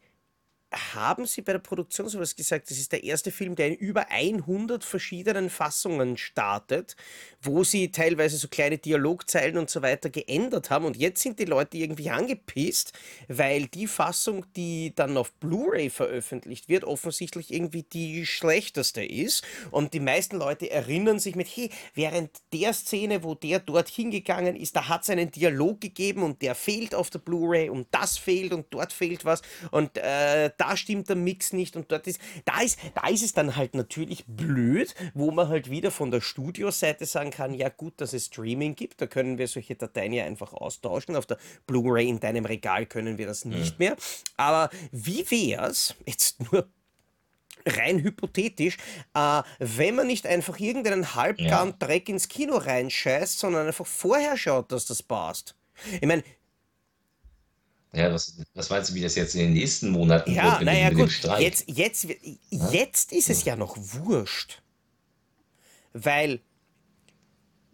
[0.74, 4.10] haben sie bei der Produktion sowas gesagt, das ist der erste Film, der in über
[4.10, 6.96] 100 verschiedenen Fassungen startet,
[7.42, 10.86] wo sie teilweise so kleine Dialogzeilen und so weiter geändert haben.
[10.86, 12.94] Und jetzt sind die Leute irgendwie angepisst,
[13.28, 19.44] weil die Fassung, die dann auf Blu-ray veröffentlicht wird, offensichtlich irgendwie die schlechteste ist.
[19.72, 24.56] Und die meisten Leute erinnern sich mit, hey, während der Szene, wo der dort hingegangen
[24.56, 28.18] ist, da hat es einen Dialog gegeben und der fehlt auf der Blu-ray und das
[28.18, 32.22] fehlt und dort fehlt was und äh, da stimmt der Mix nicht und dort ist,
[32.46, 36.22] da ist, da ist es dann halt natürlich blöd, wo man halt wieder von der
[36.22, 40.24] Studioseite sagen kann, ja gut, dass es Streaming gibt, da können wir solche Dateien ja
[40.24, 41.38] einfach austauschen, auf der
[41.68, 43.98] Blu-ray in deinem Regal können wir das nicht mehr,
[44.38, 46.70] aber wie wär's, jetzt nur
[47.66, 48.78] rein hypothetisch,
[49.14, 54.72] äh, wenn man nicht einfach irgendeinen halbgaren Dreck ins Kino reinscheißt, sondern einfach vorher schaut,
[54.72, 55.56] dass das passt.
[56.00, 56.24] Ich meine,
[57.96, 60.66] ja, was, was meinst du, wie das jetzt in den nächsten Monaten ja, wird mit,
[60.66, 62.08] naja dem- mit gut, jetzt, jetzt,
[62.50, 64.62] jetzt ist es ja noch wurscht.
[65.94, 66.42] Weil,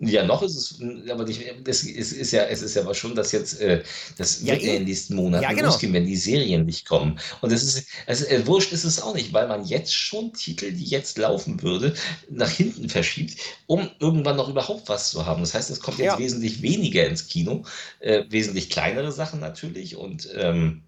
[0.02, 0.80] Ja, noch ist es,
[1.12, 3.84] aber nicht, das ist, ist ja, es ist ja aber schon, dass jetzt, äh,
[4.18, 4.80] das Ja, wird ja in eh.
[4.80, 5.62] den nächsten Monaten Ja, genau.
[5.66, 7.20] losgehen, wenn die Serien nicht kommen.
[7.42, 10.72] Und das ist, also, äh, wurscht ist es auch nicht, weil man jetzt schon Titel,
[10.72, 11.94] die jetzt laufen würde,
[12.30, 15.42] nach hinten verschiebt, um irgendwann noch überhaupt was zu haben.
[15.42, 16.18] Das heißt, es kommt jetzt Ja.
[16.18, 17.66] wesentlich weniger ins Kino,
[18.00, 20.84] äh, wesentlich kleinere Sachen natürlich und, ähm,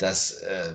[0.00, 0.72] das, äh,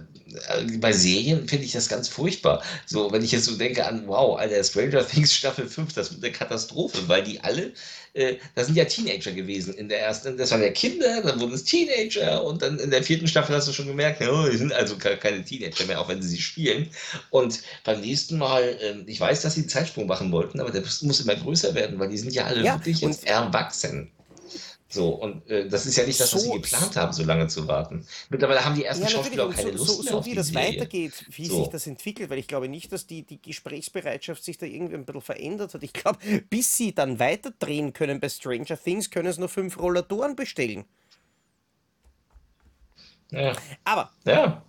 [0.49, 2.63] äh, bei Serien finde ich das ganz furchtbar.
[2.85, 6.23] So, wenn ich jetzt so denke an, wow, Alter, Stranger Things Staffel 5, das wird
[6.23, 7.73] eine Katastrophe, weil die alle,
[8.13, 9.73] äh, das sind ja Teenager gewesen.
[9.73, 13.03] In der ersten, das waren ja Kinder, dann wurden es Teenager und dann in der
[13.03, 16.21] vierten Staffel hast du schon gemerkt, oh, die sind also keine Teenager mehr, auch wenn
[16.21, 16.89] sie sie spielen.
[17.31, 20.81] Und beim nächsten Mal, ähm, ich weiß, dass sie einen Zeitsprung machen wollten, aber der
[21.01, 24.11] muss immer größer werden, weil die sind ja alle Ja, wirklich jetzt erwachsen.
[24.95, 27.47] So, und äh, das ist ja nicht das, was So- sie geplant haben, so lange
[27.49, 28.07] zu warten.
[28.29, 30.29] Mittlerweile haben die ersten ja, Schauspieler auch keine so, Lust so, mehr so auf wie
[30.29, 30.75] die das Serie.
[30.79, 31.59] weitergeht, wie So.
[31.59, 35.03] sich das entwickelt, weil ich glaube nicht, dass die, die Gesprächsbereitschaft sich da irgendwie ein
[35.03, 35.83] bisschen verändert hat.
[35.83, 36.19] Ich glaube,
[36.49, 40.85] bis sie dann weiterdrehen können bei Stranger Things, können es nur fünf Rollatoren bestellen.
[43.31, 44.63] Ja, Aber ja.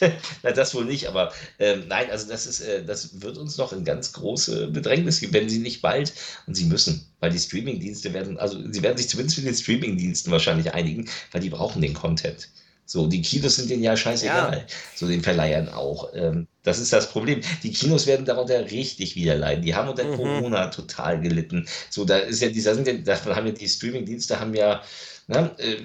[0.42, 3.72] Na, das wohl nicht, aber ähm, nein, also das ist, äh, das wird uns noch
[3.72, 6.12] in ganz große Bedrängnis geben, wenn sie nicht bald,
[6.46, 10.32] und sie müssen, weil die Streamingdienste werden, also sie werden sich zumindest mit den Streamingdiensten
[10.32, 12.48] wahrscheinlich einigen, weil die brauchen den Content.
[12.88, 14.64] So, die Kinos sind denen ja scheißegal.
[14.94, 16.10] So den Verleihern auch.
[16.14, 17.40] Ähm, das ist das Problem.
[17.64, 19.62] Die Kinos werden darunter richtig wieder leiden.
[19.64, 20.14] Die haben unter Mhm.
[20.16, 21.66] Corona total gelitten.
[21.90, 24.82] So, da ist ja, dieser sind ja, davon haben ja die Streamingdienste haben ja,
[25.26, 25.78] ne, äh,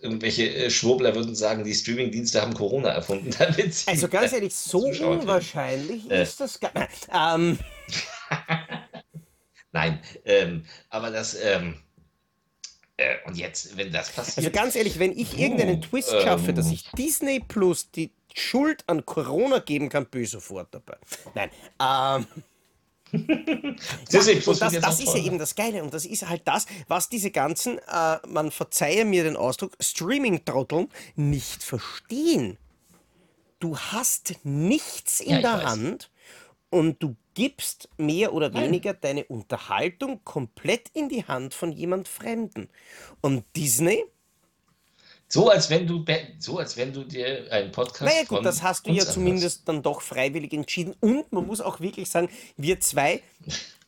[0.00, 4.54] irgendwelche äh, Schwurbler würden sagen, die Streamingdienste haben Corona erfunden, damit sie also ganz ehrlich,
[4.54, 6.22] so unwahrscheinlich Äh.
[6.22, 6.72] ist das gar
[7.12, 7.58] ähm,
[9.72, 11.76] Nein, ähm, aber das, ähm,
[12.96, 16.66] äh, und jetzt, wenn das passiert, Also ganz ehrlich, wenn ich irgendeinen Twist schaffe, dass
[16.66, 16.72] ähm.
[16.72, 20.96] ich Disney Plus die Schuld an Corona geben kann, ich sofort dabei.
[21.34, 21.50] Nein.
[21.80, 22.26] Ähm,
[23.12, 25.82] Disney ja, das, das auch ist ja eben das Geile.
[25.82, 30.88] Und das ist halt das, was diese ganzen, äh, man verzeihe mir den Ausdruck, Streaming-Trotteln
[31.16, 32.58] nicht verstehen.
[33.58, 35.64] Du hast nichts in Ja, der weiß.
[35.64, 36.10] Hand
[36.70, 38.64] und du gibst mehr oder Nein.
[38.64, 42.68] weniger deine Unterhaltung komplett in die Hand von jemand Fremden.
[43.20, 44.04] Und Disney
[45.32, 46.04] So als wenn du,
[46.38, 49.14] so als wenn du dir einen Podcast Naja gut, das hast du ja anhörst.
[49.14, 50.94] zumindest dann doch freiwillig entschieden.
[51.00, 53.22] Und man muss auch wirklich sagen, wir zwei,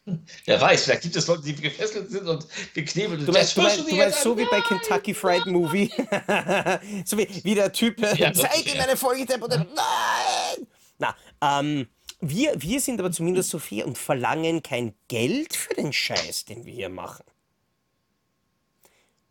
[0.46, 3.20] Wer weiß, vielleicht gibt es Leute, die gefesselt sind und geknebelt.
[3.20, 5.92] du du hörst meinst, dir du meinst so wie bei Kentucky Fried Movie,
[7.04, 10.66] so wie, wie der Typ, äh, Ja, zeig ihm eine Folge und dann, nein!
[10.98, 11.86] Na, ähm,
[12.20, 16.64] wir, wir sind aber zumindest so fair und verlangen kein Geld für den Scheiß, den
[16.64, 17.24] wir hier machen.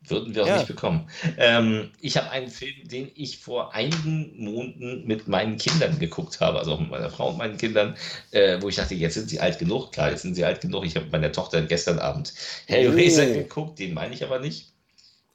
[0.08, 0.58] Würden wir auch Ja.
[0.58, 1.08] nicht bekommen.
[1.38, 6.58] Ähm, ich habe einen Film, den ich vor einigen Monaten mit meinen Kindern geguckt habe,
[6.58, 7.96] also auch mit meiner Frau und meinen Kindern,
[8.32, 9.92] äh, wo ich dachte, jetzt sind sie alt genug.
[9.92, 10.86] Klar, jetzt sind sie alt genug.
[10.86, 12.34] Ich habe mit meiner Tochter gestern Abend
[12.66, 13.34] Hellraiser Oh.
[13.34, 14.74] geguckt, den meine ich aber nicht.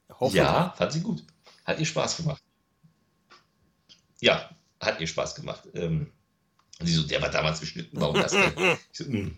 [0.09, 0.43] Hoffentlich.
[0.43, 1.23] Ja, fand sie gut.
[1.63, 2.41] Hat ihr Spaß gemacht.
[4.19, 4.49] Ja,
[4.81, 5.63] hat ihr Spaß gemacht.
[5.75, 6.11] Ähm,
[6.79, 8.51] und sie so, der war damals geschnitten, warum das denn?
[8.91, 9.35] Ich so, "Hm.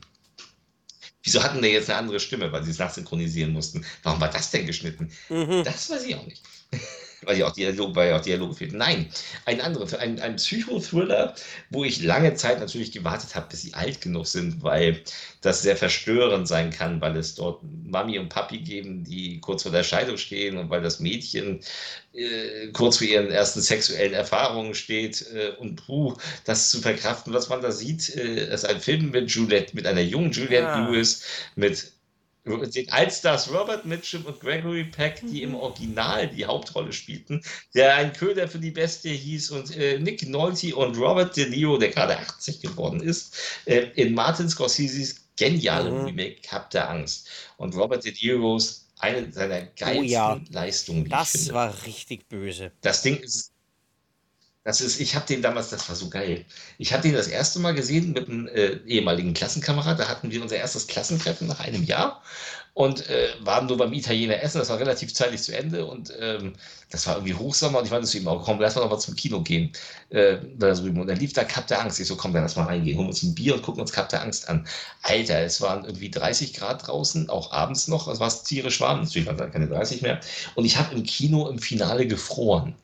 [1.30, 3.86] Wieso hatten der jetzt eine andere Stimme, weil sie es nachsynchronisieren mussten?
[4.02, 5.12] Warum war das denn geschnitten?
[5.30, 5.64] Mhm.
[5.64, 6.42] Das weiß ich auch nicht.
[7.24, 8.78] Weil ja auch Dialoge, weil ja auch Dialoge fehlten.
[8.78, 9.09] Nein,
[9.45, 11.36] ein anderer, ein, ein Psychothriller,
[11.70, 15.01] wo ich lange Zeit natürlich gewartet habe, bis sie alt genug sind, weil
[15.41, 19.72] das sehr verstörend sein kann, weil es dort Mami und Papi geben, die kurz vor
[19.72, 21.61] der Scheidung stehen und weil das Mädchen
[22.13, 26.15] äh, kurz vor ihren ersten sexuellen Erfahrungen steht äh, und puh,
[26.45, 30.01] das zu verkraften, was man da sieht, äh, ist ein Film mit Juliette, mit einer
[30.01, 30.88] jungen Juliette Ah.
[30.88, 31.24] Lewis,
[31.55, 31.91] mit
[32.58, 37.41] den Altstars Robert Mitchum und Gregory Peck, die im Original die Hauptrolle spielten,
[37.74, 41.78] der ein Köder für die Bestie hieß und äh, Nick Nolte und Robert De Niro,
[41.78, 46.06] der gerade 80 geworden ist, äh, in Martin Scorseses genialem Mhm.
[46.06, 47.30] Remake Hab der Angst.
[47.58, 50.39] Und Robert De Niros eine seiner geilsten ja.
[50.50, 52.72] Leistungen, Das war richtig böse.
[52.82, 53.49] Das Ding ist,
[54.64, 56.45] das ist, ich habe den damals, das war so geil.
[56.78, 59.99] Ich habe den das erste Mal gesehen mit einem äh, ehemaligen Klassenkamerad.
[59.99, 62.22] Da hatten wir unser erstes Klassentreffen nach einem Jahr
[62.74, 64.60] und äh, waren nur beim Italiener essen.
[64.60, 66.53] Das war relativ zeitig zu Ende und ähm,
[66.91, 68.99] das war irgendwie Hochsommer und ich meinte zu ihm auch, komm, lass mal noch mal
[68.99, 69.72] zum Kino gehen.
[70.10, 71.99] Äh, und dann lief da Cup der Angst.
[71.99, 74.10] Ich so, komm, dann lass mal reingehen, holen uns ein Bier und gucken uns Cup
[74.10, 74.68] der Angst an.
[75.03, 78.07] Alter, es waren irgendwie 30 Grad draußen, auch abends noch.
[78.10, 79.01] Es war tierisch warm.
[79.03, 80.20] Natürlich waren da keine 30 mehr.
[80.55, 82.76] Und ich habe im Kino im Finale gefroren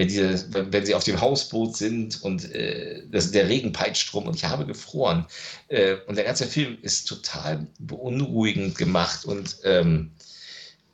[0.00, 4.26] wenn, diese, wenn, sie auf dem Hausboot sind und äh, das, der Regen peitscht rum
[4.26, 5.26] und ich habe gefroren.
[5.68, 10.12] Äh, und der ganze Film ist total beunruhigend gemacht und ähm,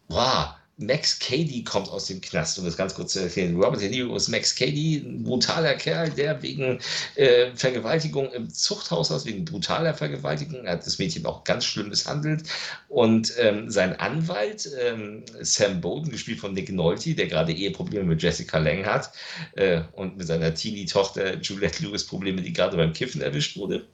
[0.08, 3.56] wow, Max Cady kommt aus dem Knast, um das ganz kurz zu erzählen.
[3.56, 6.80] Robert De Niro ist Max Cady, ein brutaler Kerl, der wegen
[7.14, 11.88] äh, Vergewaltigung im Zuchthaus aus, wegen brutaler Vergewaltigung, er hat das Mädchen auch ganz schlimm
[11.88, 12.42] misshandelt.
[12.88, 18.22] Und ähm, sein Anwalt, ähm, Sam Bowden, gespielt von Nick Nolte, der gerade Eheprobleme mit
[18.22, 19.12] Jessica Lange hat
[19.54, 23.86] äh, und mit seiner Teenie-Tochter Juliette Lewis Probleme, die gerade beim Kiffen erwischt wurde,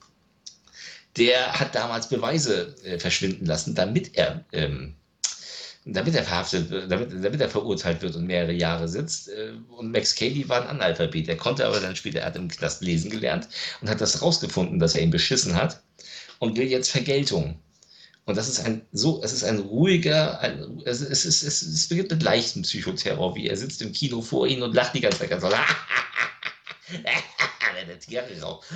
[1.17, 4.95] der hat damals Beweise äh, verschwinden lassen, damit er ähm,
[5.85, 9.29] damit er verhaftet wird, damit, damit er verurteilt wird und mehrere Jahre sitzt.
[9.29, 11.29] Äh, Und Max Cady war ein Analphabet.
[11.29, 13.49] Er konnte aber dann später, er hat im Knast lesen gelernt
[13.81, 15.83] und hat das rausgefunden, dass er ihn beschissen hat
[16.39, 17.59] und will jetzt Vergeltung.
[18.25, 21.89] Und das ist ein so, es ist ein ruhiger, ein, es, es, es, es, es
[21.89, 25.19] beginnt mit leichtem Psychoterror, wie er sitzt im Kino vor ihnen und lacht die ganze
[25.19, 25.49] Zeit ganz so.
[27.89, 28.67] der Zigarre raucht.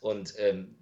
[0.00, 0.74] und ähm,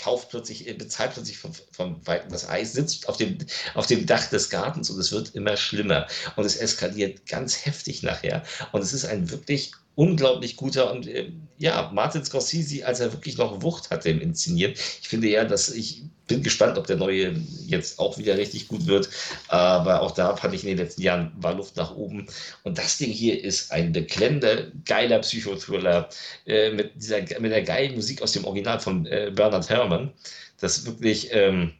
[0.00, 3.38] kauft plötzlich, äh, bezahlt plötzlich vom, vom Weiten das Eis, sitzt auf dem,
[3.74, 6.06] auf dem Dach des Gartens und es wird immer schlimmer.
[6.36, 8.42] Und es eskaliert ganz heftig nachher.
[8.72, 13.36] Und es ist ein wirklich unglaublich guter und äh, ja, Martin Scorsese, als er wirklich
[13.38, 14.72] noch Wucht hatte im Inszenieren.
[14.72, 17.34] Ich finde ja, dass ich bin gespannt, ob der neue
[17.66, 19.08] jetzt auch wieder richtig gut wird.
[19.48, 22.26] Aber auch da fand ich in den letzten Jahren war Luft nach oben.
[22.62, 26.08] Und das Ding hier ist ein beklemmender, geiler Psychothriller
[26.46, 30.12] äh, mit dieser mit der geilen Musik aus dem Original von äh, Bernard Herrmann.
[30.60, 31.72] Das wirklich ähm,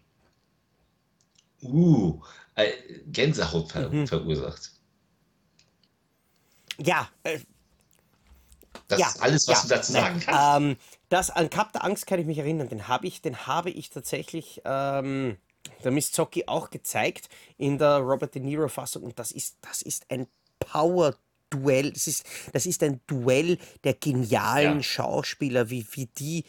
[1.62, 2.20] uh,
[2.56, 2.70] äh,
[3.06, 4.06] Gänsehaut ver Mhm.
[4.06, 4.70] verursacht.
[6.78, 7.38] Ja, äh,
[8.88, 10.56] Das ja, ist alles, was ja, du dazu nein, sagen kannst.
[10.56, 10.76] Ähm,
[11.08, 12.68] das an Kap der Angst kann ich mich erinnern.
[12.68, 15.36] Den habe ich, den habe ich tatsächlich ähm,
[15.82, 19.82] der Miss Zocki auch gezeigt in der Robert De Niro Fassung und das ist, das
[19.82, 20.26] ist ein
[20.58, 21.14] Power
[21.50, 21.92] Duell.
[21.92, 24.82] Das ist, das ist ein Duell der genialen Ja.
[24.82, 26.44] Schauspieler, wie, wie die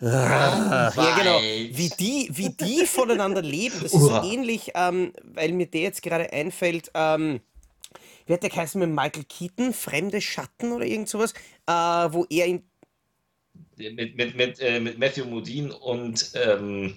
[0.00, 1.40] Ah, ja, genau.
[1.40, 4.22] Wie die, wie die voneinander leben, das ist Uah.
[4.24, 7.40] ähnlich, ähm, weil mir der jetzt gerade einfällt, ähm,
[8.28, 9.72] wie hat der geheißen mit Michael Keaton?
[9.72, 11.32] Fremde Schatten oder irgend sowas?
[11.66, 12.62] Äh, wo er in.
[13.76, 16.96] mit, mit, mit, äh, mit Matthew Modine und ähm,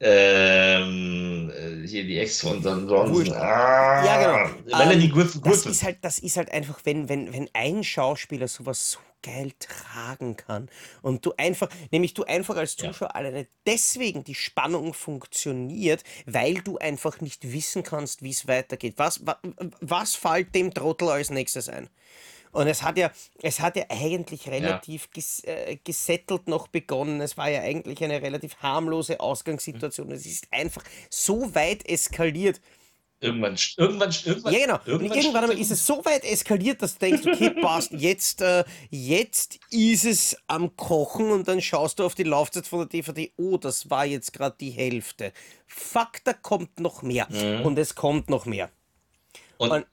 [0.00, 3.32] ähm, äh, hier die Ex von Don Johnson.
[3.34, 4.78] Ah, Ja, genau.
[4.78, 5.40] Melanie Ähm, Griffin.
[5.42, 9.52] Das ist halt, das ist halt einfach, wenn, wenn, wenn ein Schauspieler sowas so geil
[9.58, 10.68] tragen kann
[11.02, 12.88] und du einfach, nämlich du einfach als Ja.
[12.88, 18.94] Zuschauer alleine deswegen die Spannung funktioniert, weil du einfach nicht wissen kannst, wie es weitergeht.
[18.96, 19.36] Was, was,
[19.80, 21.90] was fällt dem Trottel als nächstes ein?
[22.52, 23.10] Und es hat ja,
[23.42, 27.20] es hat ja eigentlich relativ ges, äh, gesettelt noch begonnen.
[27.20, 30.10] Es war ja eigentlich eine relativ harmlose Ausgangssituation.
[30.10, 32.62] Es ist einfach so weit eskaliert,
[33.18, 34.78] Irgendwann, irgendwann, irgendwann, Ja, genau.
[34.84, 38.62] irgendwann, irgendwann einmal ist es so weit eskaliert, dass du denkst, okay, passt, jetzt, äh,
[38.90, 43.32] jetzt ist es am Kochen und dann schaust du auf die Laufzeit von der DVD,
[43.36, 45.32] oh, das war jetzt gerade die Hälfte.
[45.66, 47.26] Fuck, da kommt noch mehr.
[47.30, 47.64] Mhm.
[47.64, 48.70] Und es kommt noch mehr.
[49.56, 49.86] Und, Und-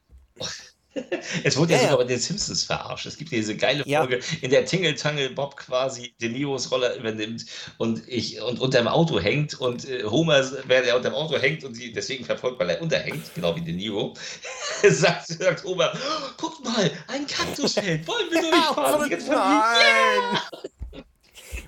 [1.44, 1.90] es wurde ja, Ja, ja.
[1.92, 3.06] sogar bei den Simpsons verarscht.
[3.06, 4.00] Es gibt ja diese geile Ja.
[4.00, 7.46] Folge, in der Tingle Tangle Bob quasi De Niros Rolle übernimmt
[7.78, 11.74] und ich und unterm Auto hängt und äh, Homer, während er unterm Auto hängt und
[11.76, 14.14] sie deswegen verfolgt, weil er unterhängt, genau wie De Niro,
[14.90, 19.10] sagt, sagt Homer, "Oh, guck mal, ein Kaktusfeld, wollen wir durchfahren?
[19.30, 20.40] Nein!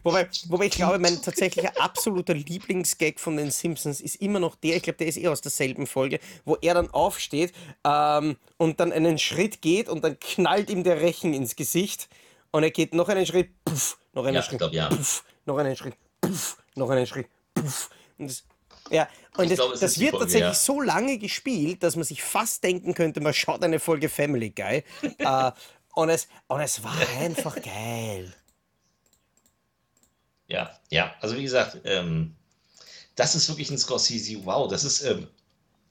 [0.03, 4.77] Wobei, wobei ich glaube, mein tatsächlicher absoluter Lieblingsgag von den Simpsons ist immer noch der,
[4.77, 8.91] ich glaube, der ist eh aus derselben Folge, wo er dann aufsteht ähm, und dann
[8.91, 12.07] einen Schritt geht und dann knallt ihm der Rechen ins Gesicht
[12.51, 14.88] und er geht noch einen Schritt, puff, noch einen Ja, Schritt, glaub, ja.
[14.89, 17.89] puff, noch einen Schritt, puff, noch einen Schritt, puff.
[18.17, 18.43] Und das,
[18.91, 19.07] ja,
[19.38, 20.53] und das, glaube, es das wird Folge, tatsächlich ja.
[20.53, 24.83] so lange gespielt, dass man sich fast denken könnte, man schaut eine Folge Family Guy.
[25.17, 25.51] äh,
[25.95, 28.33] und, es, und es war einfach geil.
[30.47, 32.35] Ja, ja, also wie gesagt, ähm,
[33.15, 35.27] das ist wirklich ein Scorsese, wow, das ist, ähm,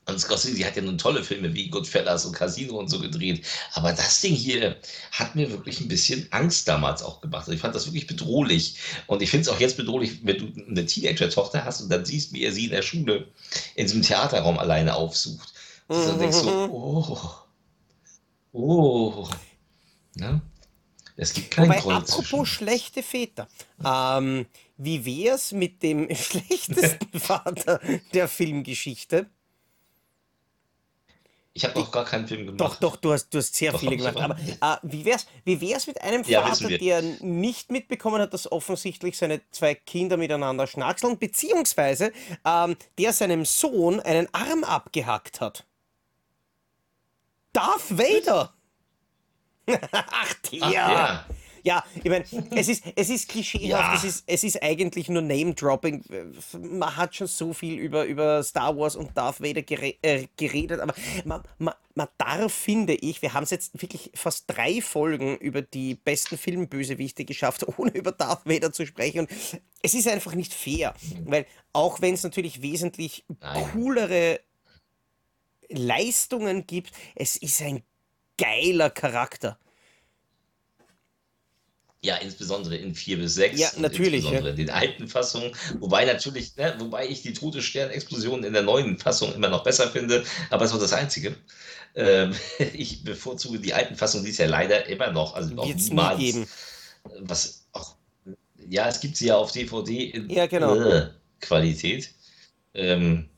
[0.07, 3.93] und Scorsese hat ja nun tolle Filme wie Goodfellas und Casino und so gedreht, aber
[3.93, 4.77] das Ding hier
[5.13, 7.43] hat mir wirklich ein bisschen Angst damals auch gemacht.
[7.43, 8.77] Also ich fand das wirklich bedrohlich
[9.07, 12.33] und ich finde es auch jetzt bedrohlich, wenn du eine Teenager-Tochter hast und dann siehst,
[12.35, 13.29] wie er sie in der Schule
[13.77, 15.55] in diesem Theaterraum alleine aufsucht.
[15.89, 17.19] Und dann denkst du, oh,
[18.53, 19.29] oh,
[20.17, 20.43] ne?
[21.17, 22.47] Es gibt keinen Wobei, Grund apropos zwischen.
[22.47, 23.49] schlechte Väter,
[23.85, 24.47] ähm,
[24.77, 27.81] wie wär's mit dem schlechtesten Vater
[28.13, 29.31] der Filmgeschichte?
[31.57, 32.61] Ich habe noch gar keinen Film gemacht.
[32.61, 34.17] Doch, doch, du hast, du hast sehr Doch, viele gemacht.
[34.17, 38.51] Aber äh, wie wär's, wie wär's mit einem Ja, Vater, der nicht mitbekommen hat, dass
[38.51, 42.13] offensichtlich seine zwei Kinder miteinander schnackseln, beziehungsweise
[42.45, 45.65] ähm, der seinem Sohn einen Arm abgehackt hat?
[47.53, 48.53] Darth Vader!
[49.93, 50.59] Ach, der!
[50.71, 51.27] Ja.
[51.67, 53.95] Ja, ich meine, es ist, es ist klischeehaft, Ja.
[53.95, 56.05] es, ist, es ist eigentlich nur Name-Dropping.
[56.61, 60.81] Man hat schon so viel über, über Star Wars und Darth Vader gere äh, geredet,
[60.81, 60.93] aber
[61.25, 65.63] man, man, man darf, finde ich, wir haben es jetzt wirklich fast drei Folgen über
[65.63, 69.21] die besten Filmbösewichte geschafft, ohne über Darth Vader zu sprechen.
[69.21, 69.31] Und
[69.81, 70.93] es ist einfach nicht fair,
[71.25, 73.25] weil auch wenn es natürlich wesentlich
[73.73, 74.39] coolere
[75.71, 77.83] Leistungen gibt, es ist ein
[78.39, 79.59] geiler Charakter.
[82.03, 83.59] Ja, insbesondere in 4 bis 6.
[83.59, 85.53] Ja, natürlich, Insbesondere in den alten Fassungen.
[85.79, 89.89] Wobei natürlich, ne, wobei ich die tote Sternexplosion in der neuen Fassung immer noch besser
[89.91, 91.35] finde, aber es war das Einzige.
[91.95, 92.35] Ähm,
[92.75, 96.19] ich bevorzuge die alten Fassungen, die es ja leider immer noch, also noch nie niemals,
[96.19, 96.47] geben.
[97.21, 97.97] was auch,
[98.69, 100.75] ja, es gibt sie ja auf DVD in Ja, genau.
[100.79, 101.09] äh,
[101.41, 102.11] Qualität.
[102.75, 103.31] Ähm,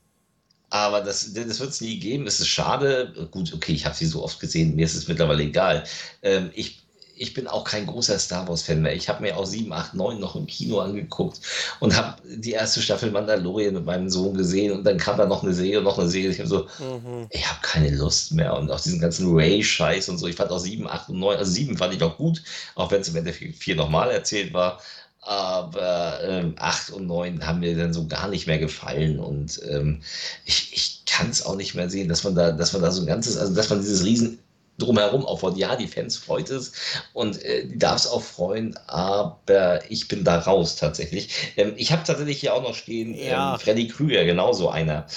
[0.69, 2.27] aber das, das wird es nie geben.
[2.27, 3.27] Es ist schade.
[3.31, 4.75] Gut, okay, ich habe sie so oft gesehen.
[4.75, 5.83] Mir ist es mittlerweile egal.
[6.23, 6.83] Ähm, ich,
[7.15, 8.93] ich bin auch kein großer Star Wars-Fan mehr.
[8.95, 11.39] Ich habe mir auch 7, 8, 9 noch im Kino angeguckt
[11.79, 14.71] und habe die erste Staffel Mandalorian mit meinem Sohn gesehen.
[14.73, 16.29] Und dann kam da noch eine Serie und noch eine Serie.
[16.31, 17.27] Ich habe so, Mhm.
[17.31, 18.55] ich habe keine Lust mehr.
[18.55, 20.27] Und auch diesen ganzen Ray-Scheiß und so.
[20.27, 21.37] Ich fand auch 7, 8 und 9.
[21.37, 22.43] Also 7 fand ich auch gut,
[22.75, 24.79] auch wenn es im Endeffekt 4 nochmal erzählt war.
[25.27, 29.19] Aber ähm, 8 und 9 haben mir dann so gar nicht mehr gefallen.
[29.19, 30.01] Und ähm,
[30.45, 33.01] ich, ich kann es auch nicht mehr sehen, dass man da, dass man da so
[33.01, 34.39] ein ganzes, also dass man dieses Riesen
[34.77, 35.57] drumherum aufbaut.
[35.57, 36.71] Ja, die Fans freut es
[37.13, 41.53] und äh, die darf es auch freuen, aber ich bin da raus tatsächlich.
[41.57, 43.55] Ähm, ich habe tatsächlich hier auch noch stehen, Ja.
[43.55, 45.07] ähm, Freddy Krüger, genauso einer,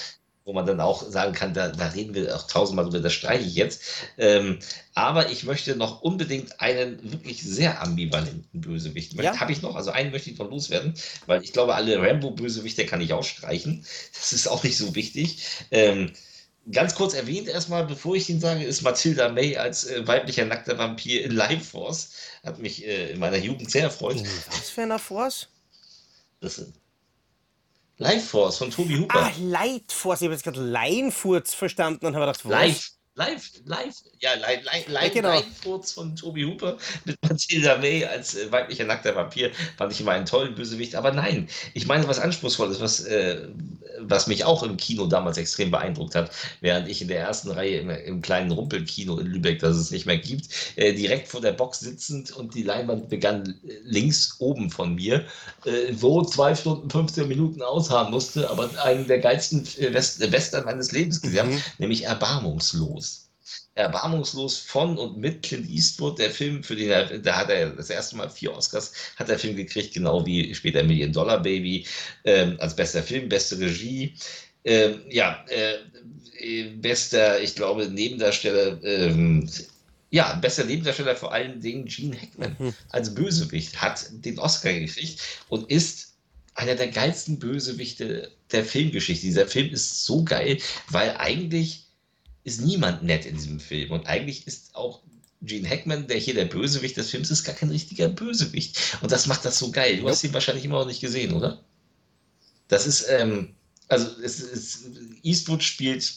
[0.51, 3.45] wo man dann auch sagen kann, da, da reden wir auch tausendmal drüber, das streiche
[3.45, 3.83] ich jetzt.
[4.19, 4.59] Ähm,
[4.95, 9.13] aber ich möchte noch unbedingt einen wirklich sehr ambivalenten Bösewicht.
[9.13, 9.39] Ja.
[9.39, 10.95] Habe ich noch, also einen möchte ich noch loswerden,
[11.27, 13.87] weil ich glaube, alle Rambo-Bösewichte kann ich auch streichen.
[14.13, 15.47] Das ist auch nicht so wichtig.
[15.71, 16.11] Ähm,
[16.71, 20.77] Ganz kurz erwähnt erstmal, bevor ich ihn sage, ist Mathilda May als äh, weiblicher nackter
[20.77, 22.11] Vampir in Life Force.
[22.45, 24.17] Hat mich äh, in meiner Jugend sehr erfreut.
[24.17, 25.49] In was für einer Force?
[26.41, 26.63] Das
[28.01, 29.27] ist Life Force von Tobi Hooper.
[29.27, 30.23] Ah, Leitforce.
[30.23, 32.51] Ich habe jetzt gerade Leinfurz verstanden und habe gedacht, was?
[32.51, 35.35] Live, live, live, ja, live, live, live, genau.
[35.35, 40.01] live Furz von Tobi Hooper mit Mathilda May als äh, weiblicher nackter Vampir fand ich
[40.01, 40.95] immer einen tollen Bösewicht.
[40.95, 43.49] Aber nein, ich meine was Anspruchsvolles, was, äh,
[43.99, 46.31] was mich auch im Kino damals extrem beeindruckt hat,
[46.61, 50.07] während ich in der ersten Reihe im, im kleinen Rumpelkino in Lübeck, das es nicht
[50.07, 54.71] mehr gibt, äh, direkt vor der Box sitzend und die Leinwand begann äh, links oben
[54.71, 55.25] von mir,
[55.65, 60.65] äh, wo zwei Stunden 15 Minuten ausharren musste, aber einen der geilsten äh, West Western
[60.65, 61.63] meines Lebens gesehen habe, Mhm.
[61.79, 63.20] nämlich Erbarmungslos.
[63.81, 67.91] Erbarmungslos von und mit Clint Eastwood, der Film, für den er, da hat er das
[67.91, 71.87] erste Mal vier Oscars, hat der Film gekriegt, genau wie später Million Dollar Baby,
[72.25, 74.15] ähm, als bester Film, beste Regie.
[74.65, 75.79] Ähm, ja, äh,
[76.39, 79.49] äh, bester, ich glaube, Nebendarsteller, ähm,
[80.11, 82.75] ja, bester Nebendarsteller vor allen Dingen Gene Hackman Mhm.
[82.91, 86.15] als Bösewicht hat den Oscar gekriegt und ist
[86.55, 89.27] einer der geilsten Bösewichte der Filmgeschichte.
[89.27, 90.59] Dieser Film ist so geil,
[90.89, 91.87] weil eigentlich
[92.45, 95.03] ist niemand nett in diesem Film und eigentlich ist auch
[95.43, 98.99] Gene Hackman, der hier der Bösewicht des Films ist, gar kein richtiger Bösewicht.
[99.01, 99.97] Und das macht das so geil.
[99.99, 101.65] Du hast ihn wahrscheinlich immer noch nicht gesehen, oder?
[102.69, 103.55] Das ist, ähm,
[103.89, 104.85] also es ist,
[105.23, 106.13] Eastwood spielt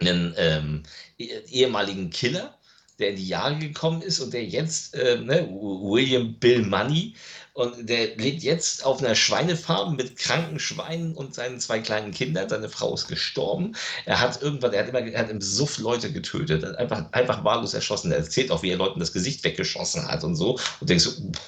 [0.00, 0.82] einen ähm,
[1.18, 2.56] eh- ehemaligen Killer,
[3.00, 7.14] der in die Jahre gekommen ist und der jetzt, ähm, ne, William Bill Money,
[7.54, 12.48] und der lebt jetzt auf einer Schweinefarm mit kranken Schweinen und seinen zwei kleinen Kindern.
[12.48, 13.76] Seine Frau ist gestorben.
[14.06, 17.72] Er hat irgendwann, er hat immer, er hat im Suff Leute getötet, einfach, einfach wahllos
[17.72, 18.10] erschossen.
[18.10, 20.58] Er erzählt auch, wie er Leuten das Gesicht weggeschossen hat und so.
[20.80, 21.40] Und denkst so, pff,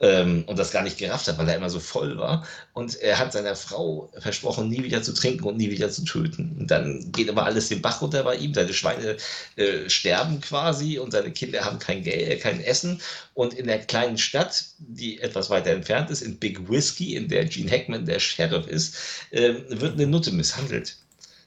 [0.00, 2.46] ähm, und das gar nicht gerafft hat, weil er immer so voll war.
[2.72, 6.56] Und er hat seiner Frau versprochen, nie wieder zu trinken und nie wieder zu töten.
[6.58, 8.54] Und dann geht aber alles den Bach runter bei ihm.
[8.54, 9.16] Seine Schweine
[9.56, 13.00] äh, sterben quasi und seine Kinder haben kein Geld, äh, kein Essen.
[13.34, 17.44] Und in der kleinen Stadt, die etwas weiter entfernt ist, in Big Whiskey, in der
[17.46, 18.96] Gene Hackman der Sheriff ist,
[19.30, 20.96] äh, wird eine Nutte misshandelt.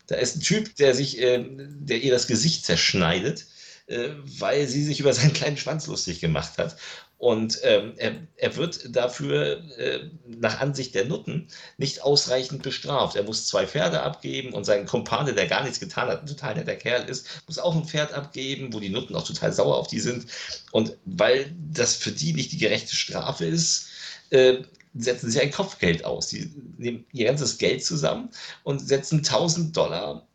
[0.08, 3.46] Da ist ein Typ, der sich, äh, der ihr das Gesicht zerschneidet,
[3.88, 4.10] äh,
[4.40, 6.78] weil sie sich über seinen kleinen Schwanz lustig gemacht hat.
[7.24, 11.48] Und ähm, er, er wird dafür äh, nach Ansicht der Nutten
[11.78, 13.16] nicht ausreichend bestraft.
[13.16, 16.56] Er muss zwei Pferde abgeben und sein Kumpane, der gar nichts getan hat, ein total
[16.56, 19.88] netter Kerl ist, muss auch ein Pferd abgeben, wo die Nutten auch total sauer auf
[19.88, 20.26] die sind.
[20.72, 23.88] Und weil das für die nicht die gerechte Strafe ist,
[24.32, 24.58] äh,
[24.94, 26.30] setzen sie ein Kopfgeld aus.
[26.30, 28.32] Sie nehmen ihr ganzes Geld zusammen
[28.64, 30.28] und setzen 1000 Dollar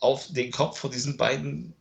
[0.00, 1.72] auf den Kopf von diesen beiden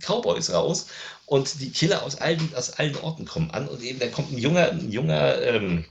[0.00, 0.86] Cowboys raus
[1.26, 4.38] und die Killer aus allen, aus allen Orten kommen an und eben da kommt ein
[4.38, 5.84] junger, ein junger ähm,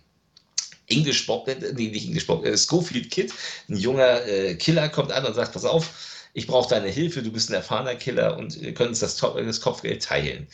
[0.88, 3.34] English Bob, nee, nicht English Bob, äh, Schofield Kid,
[3.70, 5.92] ein junger äh, Killer kommt an und sagt, pass auf,
[6.34, 9.62] ich brauche deine Hilfe, du bist ein erfahrener Killer und wir können uns das, das
[9.62, 10.48] Kopfgeld teilen.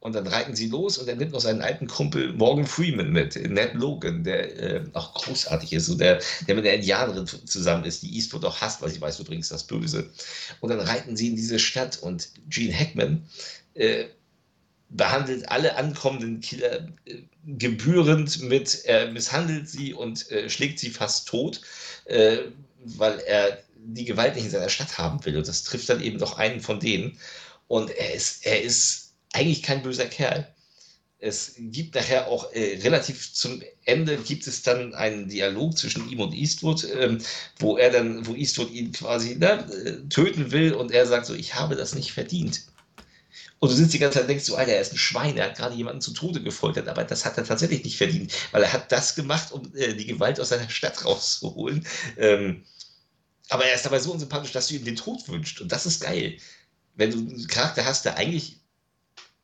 [0.00, 3.34] Und dann reiten sie los und er nimmt noch seinen alten Kumpel Morgan Freeman mit,
[3.34, 8.02] Ned Logan, der äh, auch großartig ist, so der, der mit der Indianerin zusammen ist,
[8.02, 10.10] die Eastwood auch hasst, weil sie weiß, bringst das Böse.
[10.60, 13.26] Und dann reiten sie in diese Stadt und Gene Hackman
[13.74, 14.04] äh,
[14.88, 21.28] behandelt alle ankommenden Killer äh, gebührend mit, er misshandelt sie und äh, schlägt sie fast
[21.28, 21.60] tot,
[22.06, 22.38] äh,
[22.84, 25.36] weil er die Gewalt nicht in seiner Stadt haben will.
[25.36, 27.18] Und das trifft dann eben doch einen von denen.
[27.68, 30.48] Und er ist, er ist eigentlich kein böser Kerl.
[31.18, 36.20] Es gibt nachher auch äh, relativ zum Ende gibt es dann einen Dialog zwischen ihm
[36.20, 37.18] und Eastwood, ähm,
[37.58, 41.34] wo er dann, wo Eastwood ihn quasi ne, äh, töten will und er sagt so,
[41.34, 42.66] ich habe das nicht verdient.
[43.58, 45.46] Und du sitzt die ganze Zeit und denkst so, Alter, er ist ein Schwein, er
[45.46, 48.72] hat gerade jemanden zu Tode gefoltert, aber das hat er tatsächlich nicht verdient, weil er
[48.72, 51.86] hat das gemacht, um äh, die Gewalt aus seiner Stadt rauszuholen.
[52.18, 52.64] Ähm,
[53.48, 55.60] aber er ist dabei so unsympathisch, dass du ihm den Tod wünschst.
[55.60, 56.36] Und das ist geil.
[56.96, 58.58] Wenn du einen Charakter hast, der eigentlich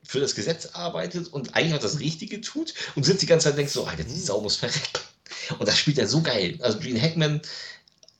[0.02, 3.52] für das Gesetz arbeitet und eigentlich auch das Richtige tut und sitzt die ganze Zeit
[3.52, 5.00] und denkst so, Alter, die Sau muss verrecken.
[5.58, 6.58] Und das spielt er so geil.
[6.60, 7.40] Also Gene Hackman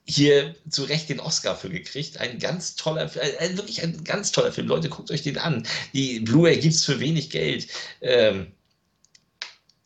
[0.05, 2.19] hier zu Recht den Oscar für gekriegt.
[2.19, 4.67] Ein ganz toller, äh, wirklich ein ganz toller Film.
[4.67, 5.65] Leute, guckt euch den an.
[5.93, 7.67] Die Blu-ray gibt es für wenig Geld.
[8.01, 8.53] Ähm,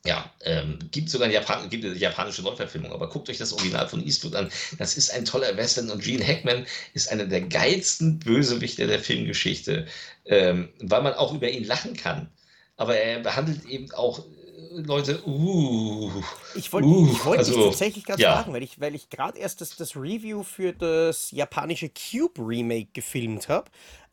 [0.07, 3.89] ja, ähm, gibt sogar eine, Japan gibt eine japanische Neuverfilmung, aber guckt euch das Original
[3.89, 4.49] von Eastwood an.
[4.77, 9.85] Das ist ein toller Western und Gene Hackman ist einer der geilsten Bösewichte der Filmgeschichte,
[10.25, 12.31] ähm, weil man auch über ihn lachen kann.
[12.77, 14.23] Aber er behandelt eben auch äh,
[14.71, 16.11] Leute, uh,
[16.55, 18.35] Ich wollte uh, ich wollt dich also, tatsächlich gerade ja.
[18.35, 22.89] fragen, weil ich, weil ich gerade erst das, das Review für das japanische Cube Remake
[22.93, 23.69] gefilmt habe.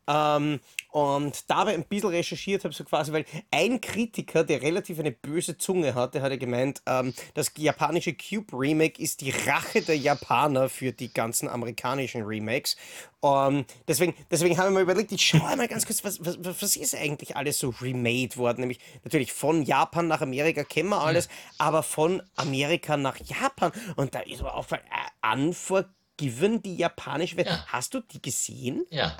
[0.07, 0.59] Ähm,
[0.91, 5.57] und dabei ein bisschen recherchiert habe, so quasi, weil ein Kritiker, der relativ eine böse
[5.57, 10.93] Zunge hatte, hatte gemeint, ähm, das japanische Cube Remake ist die Rache der Japaner für
[10.93, 12.77] die ganzen amerikanischen Remakes.
[13.23, 16.75] Ähm, deswegen, deswegen haben wir mal überlegt, ich schaue einmal ganz kurz, was, was, was
[16.77, 18.61] ist eigentlich alles so remade worden?
[18.61, 21.27] Nämlich natürlich von Japan nach Amerika kennen wir alles,
[21.57, 23.73] aber von Amerika nach Japan.
[23.97, 27.57] Und da ist mir aufgefallen, äh, Unforgiven, die japanische Version.
[27.57, 27.65] Ja.
[27.67, 28.85] Hast du die gesehen?
[28.91, 29.17] Ja.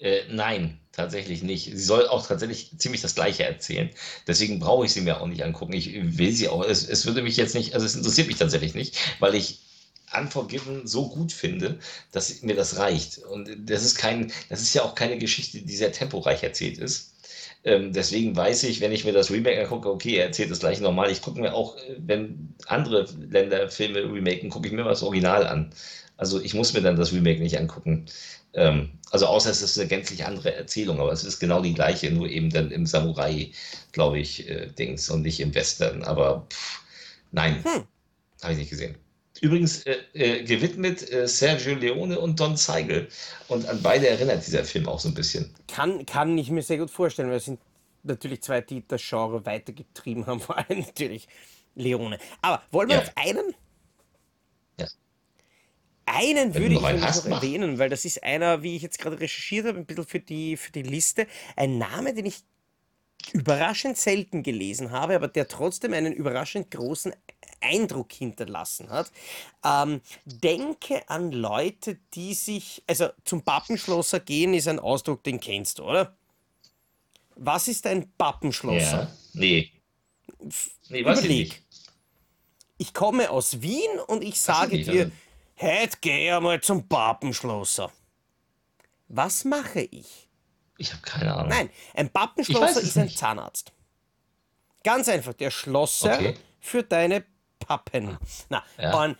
[0.00, 1.66] Äh, nein, tatsächlich nicht.
[1.66, 3.90] Sie soll auch tatsächlich ziemlich das Gleiche erzählen.
[4.26, 5.74] Deswegen brauche ich sie mir auch nicht angucken.
[5.74, 6.64] Ich will sie auch.
[6.64, 9.60] Es, es würde mich jetzt nicht, also es interessiert mich tatsächlich nicht, weil ich
[10.18, 11.78] Unforgiven so gut finde,
[12.12, 13.18] dass mir das reicht.
[13.18, 17.14] Und das ist kein, das ist ja auch keine Geschichte, die sehr temporeich erzählt ist.
[17.62, 20.82] Ähm, deswegen weiß ich, wenn ich mir das Remake angucke, okay, er erzählt das gleiche
[20.82, 21.10] normal.
[21.10, 25.02] Ich gucke mir auch, äh, wenn andere Länder Filme remaken, gucke ich mir mal das
[25.02, 25.72] Original an.
[26.16, 28.06] Also ich muss mir dann das Remake nicht angucken.
[28.54, 32.10] Ähm, also außer es ist eine gänzlich andere Erzählung, aber es ist genau die gleiche,
[32.10, 33.50] nur eben dann im Samurai,
[33.92, 36.02] glaube ich, äh, Dings und nicht im Western.
[36.04, 36.80] Aber pff,
[37.32, 37.84] nein, Hm.
[38.42, 38.96] habe ich nicht gesehen.
[39.40, 43.08] Übrigens äh, äh, gewidmet äh, Sergio Leone und Don Zeigel.
[43.48, 45.54] Und an beide erinnert dieser Film auch so ein bisschen.
[45.68, 47.60] Kann, kann ich mir sehr gut vorstellen, weil es sind
[48.02, 51.28] natürlich zwei, die das Genre weitergetrieben haben, vor allem natürlich
[51.74, 52.18] Leone.
[52.42, 53.02] Aber wollen wir Ja.
[53.04, 53.54] noch einen?
[56.12, 59.78] Einen würde ich noch erwähnen, weil das ist einer, wie ich jetzt gerade recherchiert habe,
[59.78, 62.42] ein bisschen für die, für die Liste, ein Name, den ich
[63.32, 67.14] überraschend selten gelesen habe, aber der trotzdem einen überraschend großen
[67.60, 69.12] Eindruck hinterlassen hat.
[69.64, 75.78] Ähm, denke an Leute, die sich, also zum Pappenschlosser gehen, ist ein Ausdruck, den kennst
[75.78, 76.16] du, oder?
[77.36, 79.02] Was ist ein Pappenschlosser?
[79.02, 79.16] Ja.
[79.34, 79.70] Nee.
[80.88, 81.62] Nee, weiß ich nicht.
[82.78, 85.12] Ich komme aus Wien und ich ich sage nicht, dir, also-
[85.60, 87.90] heute geh einmal zum Pappenschlosser.
[89.08, 90.28] Was mache ich?
[90.78, 91.48] Ich habe keine Ahnung.
[91.48, 93.18] Nein, ein Ich Pappenschlosser ist ein nicht.
[93.18, 93.72] Zahnarzt.
[94.82, 96.36] Ganz einfach, der Schlosser Okay.
[96.58, 97.24] für deine
[97.58, 98.16] Pappen.
[98.48, 99.02] Na, Ja.
[99.02, 99.18] und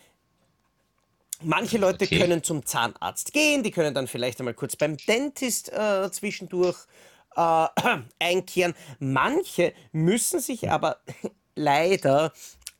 [1.41, 2.19] manche Leute Okay.
[2.19, 6.77] können zum Zahnarzt gehen, die können dann vielleicht einmal kurz beim Dentist äh, zwischendurch
[7.35, 7.67] äh,
[8.19, 8.73] einkehren.
[8.99, 10.97] Manche müssen sich aber
[11.55, 12.33] leider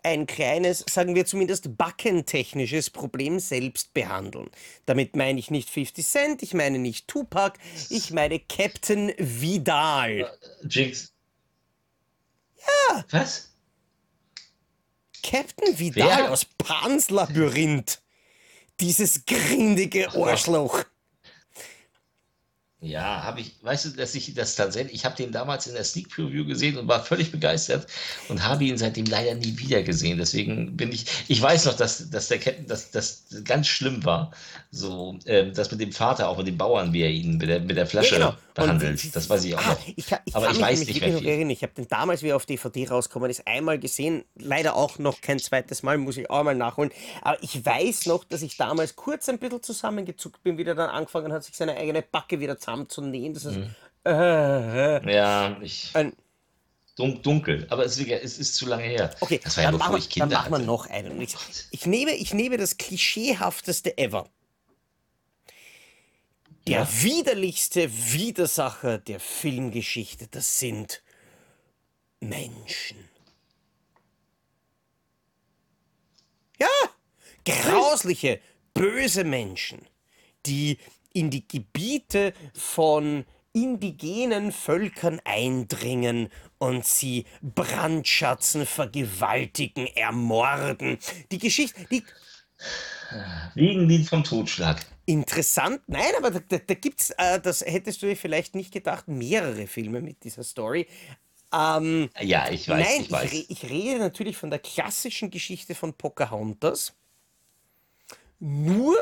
[0.04, 4.50] ein kleines, sagen wir zumindest backentechnisches Problem selbst behandeln.
[4.86, 10.32] Damit meine ich nicht 50 Cent, ich meine nicht Tupac, ich meine Captain Vidal.
[10.64, 11.14] Jinx.
[12.90, 13.06] Ja.
[13.12, 13.52] Was?
[15.24, 16.32] Captain Vidal Wer?
[16.32, 18.02] aus Pans Labyrinth.
[18.80, 20.84] Dieses grindige Arschloch.
[22.84, 25.84] Ja, habe ich, weißt du, dass ich das tatsächlich, ich habe den damals in der
[25.84, 27.86] Sneak Preview gesehen und war völlig begeistert
[28.28, 30.18] und habe ihn seitdem leider nie wieder gesehen.
[30.18, 34.32] Deswegen bin ich, ich weiß noch, dass, dass der Captain, dass das ganz schlimm war.
[34.72, 37.60] So, ähm, das mit dem Vater, auch mit dem Bauern, wie er ihn mit der,
[37.60, 38.38] mit der Flasche Ja, genau.
[38.56, 39.04] behandelt.
[39.04, 39.88] Und- das weiß ich auch Ah, noch.
[39.88, 41.28] ich, ich Aber ich weiß nicht mehr viel.
[41.28, 41.52] erinnern.
[41.52, 44.24] Ich habe den damals, wie er auf DVD rausgekommen ist, einmal gesehen.
[44.36, 46.90] Leider auch noch kein zweites Mal, muss ich auch mal nachholen.
[47.22, 50.90] Aber ich weiß noch, dass ich damals kurz ein bisschen zusammengezuckt bin, wie er dann
[50.90, 53.34] angefangen hat, sich seine eigene Backe wieder zusammenzunähen.
[53.34, 53.76] Das ist, Mhm.
[54.06, 56.14] äh, äh, Ja, ich, ein,
[56.96, 59.16] dun dunkel, aber es, es ist zu lange her.
[59.20, 61.12] okay, das war ja dann, machen, ich wir- dann Kinder machen wir noch einen.
[61.14, 61.36] Und Ich,
[61.72, 64.28] ich, nehme, ich nehme das klischeehafteste ever.
[66.68, 66.88] Der Ja.
[67.04, 71.02] widerlichste Widersacher der Filmgeschichte, das sind
[72.20, 73.10] Menschen.
[76.60, 76.68] Ja,
[77.46, 78.40] grausliche,
[78.76, 79.88] böse Menschen,
[80.46, 80.78] die
[81.14, 90.98] in die Gebiete von indigenen Völkern eindringen und sie brandschatzen, vergewaltigen, ermorden.
[91.32, 92.04] Die Geschichte, die
[93.56, 94.86] Wegen vom Totschlag.
[95.06, 98.72] Interessant, nein, aber da, da, da gibt es, äh, das hättest du dir vielleicht nicht
[98.72, 100.88] gedacht, mehrere Filme mit dieser Story.
[101.54, 103.32] Ähm, Ja, ich weiß, nein, ich ich, weiß.
[103.32, 106.94] re ich rede natürlich von der klassischen Geschichte von Pocahontas.
[108.40, 108.96] Nur,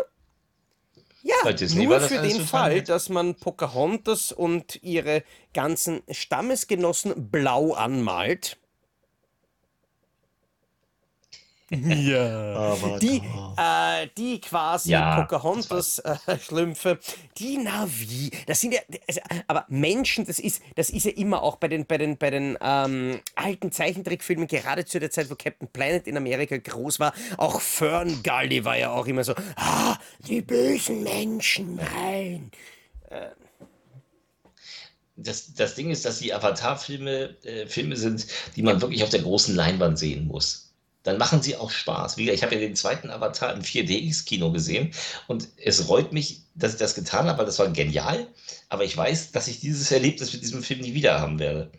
[1.21, 2.89] ja, Disney nur für den Fall, spannend.
[2.89, 8.58] dass man Pocahontas und ihre ganzen Stammesgenossen blau anmalt.
[11.71, 12.75] Ja.
[12.99, 13.21] Die,
[13.57, 16.99] äh, die quasi Ja, Pocahontas-Schlümpfe,
[17.37, 21.57] die Navi, das sind ja, also, aber Menschen, das ist, das ist ja immer auch
[21.57, 25.67] bei den, bei den, bei den ähm, alten Zeichentrickfilmen, gerade zu der Zeit, wo Captain
[25.67, 29.97] Planet in Amerika groß war, auch Fern Gully war ja auch immer so, ah,
[30.27, 32.51] die bösen Menschen, nein.
[35.15, 39.21] Das, das Ding ist, dass die Avatar-Filme äh, Filme sind, die man wirklich auf der
[39.21, 40.68] großen Leinwand sehen muss.
[41.03, 42.17] Dann machen sie auch Spaß.
[42.17, 44.93] Wie ich habe ja den zweiten Avatar im 4DX-Kino gesehen
[45.27, 48.27] und es reut mich, dass ich das getan habe, weil das war genial.
[48.67, 51.71] Aber ich weiß, dass ich dieses Erlebnis mit diesem Film nie wieder haben werde.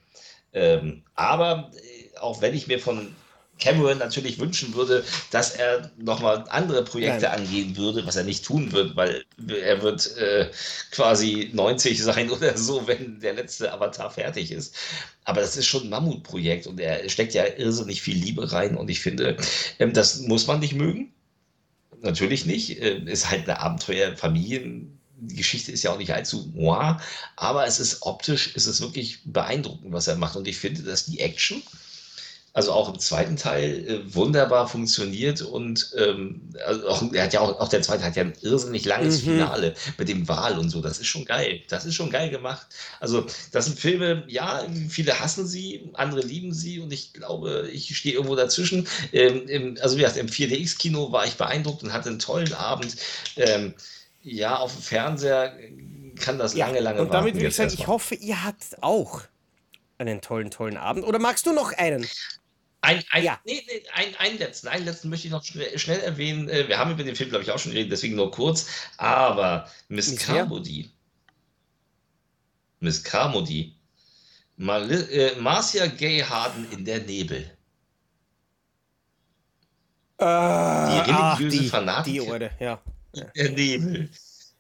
[0.53, 3.15] Ähm, aber äh, auch wenn ich mir von
[3.61, 7.41] Cameron natürlich wünschen würde, dass er nochmal andere Projekte Nein.
[7.41, 10.51] angehen würde, was er nicht tun wird, weil er wird äh,
[10.91, 14.75] quasi 90 sein oder so, wenn der letzte Avatar fertig ist.
[15.25, 18.91] Aber das ist schon ein Mammutprojekt und er steckt ja irrsinnig viel Liebe rein und
[18.91, 19.37] ich finde,
[19.79, 21.13] ähm, das muss man nicht mögen.
[22.03, 22.81] Natürlich nicht.
[22.83, 24.99] Ähm, ist halt eine Abenteuer-Familien.
[25.23, 26.97] Die Geschichte ist ja auch nicht allzu moi,
[27.37, 30.37] aber es ist optisch, ist es wirklich beeindruckend, was er macht.
[30.37, 31.63] Und ich finde, dass die Action,
[32.53, 37.41] also auch im zweiten Teil äh, wunderbar funktioniert und ähm, also auch, er hat ja
[37.41, 39.27] auch, auch der zweite hat ja ein irrsinnig langes Mhm.
[39.27, 40.81] Finale mit dem Wal und so.
[40.81, 41.63] Das ist schon geil.
[41.69, 42.67] Das ist schon geil gemacht.
[42.99, 47.97] Also, das sind Filme, ja, viele hassen sie, andere lieben sie und ich glaube, ich
[47.97, 48.87] stehe irgendwo dazwischen.
[49.13, 52.97] Ähm, im, also, wie gesagt, im 4DX-Kino war ich beeindruckt und hatte einen tollen Abend.
[53.37, 53.75] Ähm,
[54.23, 55.57] ja, auf dem Fernseher
[56.17, 58.83] kann das Ja, lange, lange und damit warten würde ich sagen, ich hoffe, ihr hattet
[58.83, 59.23] auch
[59.99, 61.05] einen tollen, tollen Abend.
[61.05, 62.07] Oder magst du noch einen?
[62.83, 63.39] Ein, ein, Ja.
[63.45, 66.49] nee, nee, ein, einen letzten, einen letzten möchte ich noch schnell, schnell erwähnen.
[66.49, 68.67] Äh, Wir haben über den Film, glaube ich, auch schon geredet, deswegen nur kurz.
[68.97, 70.17] Aber Miss?
[70.17, 70.91] Carmody.
[72.81, 73.75] Miss Carmody.
[74.57, 77.51] Mali äh, Marcia Gay Harden in der Nebel.
[80.19, 82.25] Äh, ach, religiöse die, Fanatiker.
[82.25, 82.83] Die, Alter, ja.
[83.35, 84.11] Der Nebel.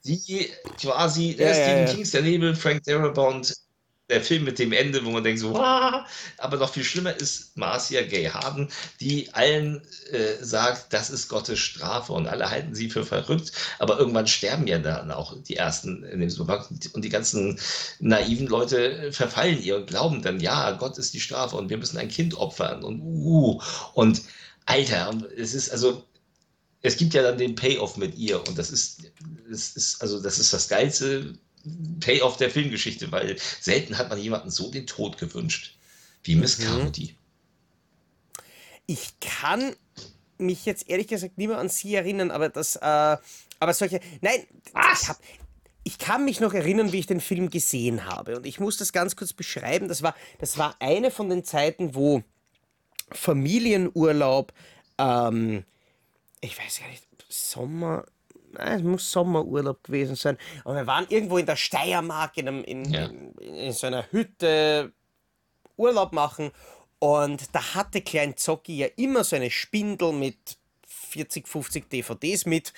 [0.05, 0.51] Die
[0.81, 1.95] quasi, Ja, der ja, Stephen ja.
[1.95, 3.55] Kings Der Nebel, Frank Darabont,
[4.11, 6.07] der Film mit dem Ende, wo man denkt so, "Wah!"
[6.39, 8.69] aber noch viel schlimmer ist Marcia Gay Harden,
[9.01, 13.99] die allen äh, sagt, das ist Gottes Strafe und alle halten sie für verrückt, aber
[13.99, 17.59] irgendwann sterben ja dann auch die ersten in dem Supermarkt und die ganzen
[18.01, 21.99] naiven Leute verfallen ihr und glauben dann, ja, Gott ist die Strafe und wir müssen
[21.99, 23.61] ein Kind opfern und uh,
[23.95, 24.23] und
[24.67, 26.05] Alter, es ist also
[26.83, 29.03] es gibt ja dann den Payoff mit ihr und das ist,
[29.49, 31.35] das ist, also das ist das geilste
[32.01, 35.77] Payoff der Filmgeschichte, weil selten hat man jemanden so den Tod gewünscht
[36.25, 36.65] wie Miss Mhm.
[36.65, 37.17] Carmody.
[38.87, 39.75] Ich kann
[40.39, 42.81] mich jetzt ehrlich gesagt nicht mehr an sie erinnern, aber das, äh,
[43.61, 45.03] aber solche, nein, Was?
[45.03, 45.19] ich hab,
[45.85, 48.93] ich kann mich noch erinnern, wie ich den Film gesehen habe und ich muss das
[48.93, 49.89] ganz kurz beschreiben.
[49.89, 52.23] Das war, das war eine von den Zeiten, wo
[53.13, 54.53] Familienurlaub,
[54.99, 55.65] ähm,
[56.41, 58.07] ich weiß gar nicht, Sommer,
[58.59, 60.36] es muss Sommerurlaub gewesen sein.
[60.64, 63.07] Und wir waren irgendwo in der Steiermark in, einem, in, Ja.
[63.07, 64.92] in, in so einer Hütte
[65.76, 66.51] Urlaub machen.
[66.98, 70.36] Und da hatte Klein Zocki ja immer so eine Spindel mit
[70.86, 72.72] 40, 50 DVDs mit.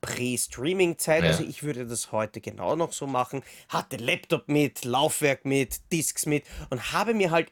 [0.00, 1.30] Prä-Streaming-Zeit, Ja.
[1.30, 3.42] also ich würde das heute genau noch so machen.
[3.70, 7.50] Hatte Laptop mit, Laufwerk mit, Discs mit und habe mir halt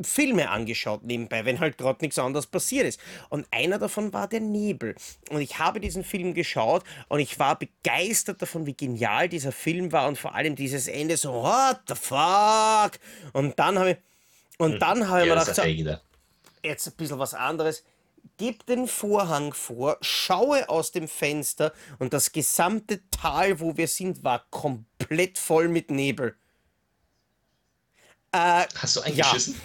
[0.00, 3.00] Filme angeschaut nebenbei, wenn halt gerade nichts anderes passiert ist.
[3.28, 4.94] Und einer davon war der Nebel.
[5.30, 9.92] Und ich habe diesen Film geschaut und ich war begeistert davon, wie genial dieser Film
[9.92, 12.98] war und vor allem dieses Ende so, what the fuck?
[13.32, 13.96] Und dann habe ich,
[14.58, 16.00] und dann habe ich mir Ja, das gedacht,
[16.62, 17.84] so, jetzt ein bisschen was anderes.
[18.38, 24.24] Gib den Vorhang vor, schaue aus dem Fenster und das gesamte Tal, wo wir sind,
[24.24, 26.36] war komplett voll mit Nebel.
[28.32, 29.60] Äh, Hast du eingeschissen?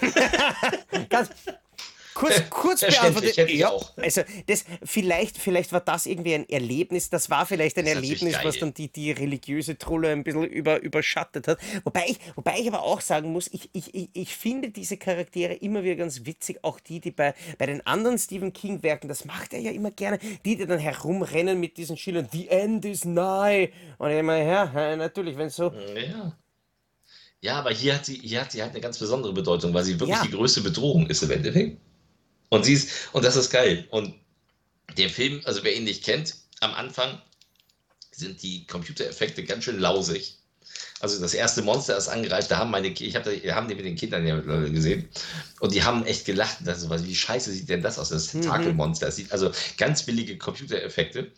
[1.09, 1.30] ganz
[2.18, 3.49] kurz, kurz beantwortet.
[3.51, 3.95] Ja, auch.
[3.97, 8.59] also das, vielleicht, vielleicht war das irgendwie ein Erlebnis, das war vielleicht ein Erlebnis, was
[8.59, 11.59] dann die, die religiöse Trulle ein bisschen über, überschattet hat.
[11.84, 15.53] Wobei ich, wobei ich aber auch sagen muss, ich, ich, ich, ich finde diese Charaktere
[15.53, 19.53] immer wieder ganz witzig, auch die, die bei, bei den anderen Stephen King-Werken, das macht
[19.53, 23.70] er ja immer gerne, die, die dann herumrennen mit diesen Schildern, The End is nigh.
[23.97, 25.72] Und ich meine, ja, ja, natürlich, wenn so.
[25.95, 26.36] Ja.
[27.41, 29.99] Ja, aber hier hat sie, hier hat sie halt eine ganz besondere Bedeutung, weil sie
[29.99, 30.23] wirklich Ja.
[30.23, 31.77] die größte Bedrohung ist im Endeffekt.
[32.49, 33.88] Und sie ist, und das ist geil.
[33.91, 34.13] Und
[34.97, 37.21] der Film, also wer ihn nicht kennt, am Anfang
[38.11, 40.38] sind die Computereffekte ganz schön lausig.
[40.99, 43.85] Also das erste Monster, das angreift, da haben meine, ich habe wir haben die mit
[43.85, 45.07] den Kindern ja mittlerweile gesehen
[45.59, 46.57] und die haben echt gelacht.
[46.65, 48.09] Das ist, was- wie scheiße sieht denn das aus?
[48.09, 48.41] Das Mhm.
[48.41, 49.05] Tentakelmonster.
[49.05, 51.31] Das sieht also ganz billige Computereffekte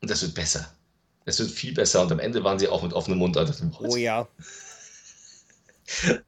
[0.00, 0.72] und das wird besser.
[1.24, 3.36] Es wird viel besser und am Ende waren sie auch mit offenem Mund.
[3.80, 4.28] Oh ja.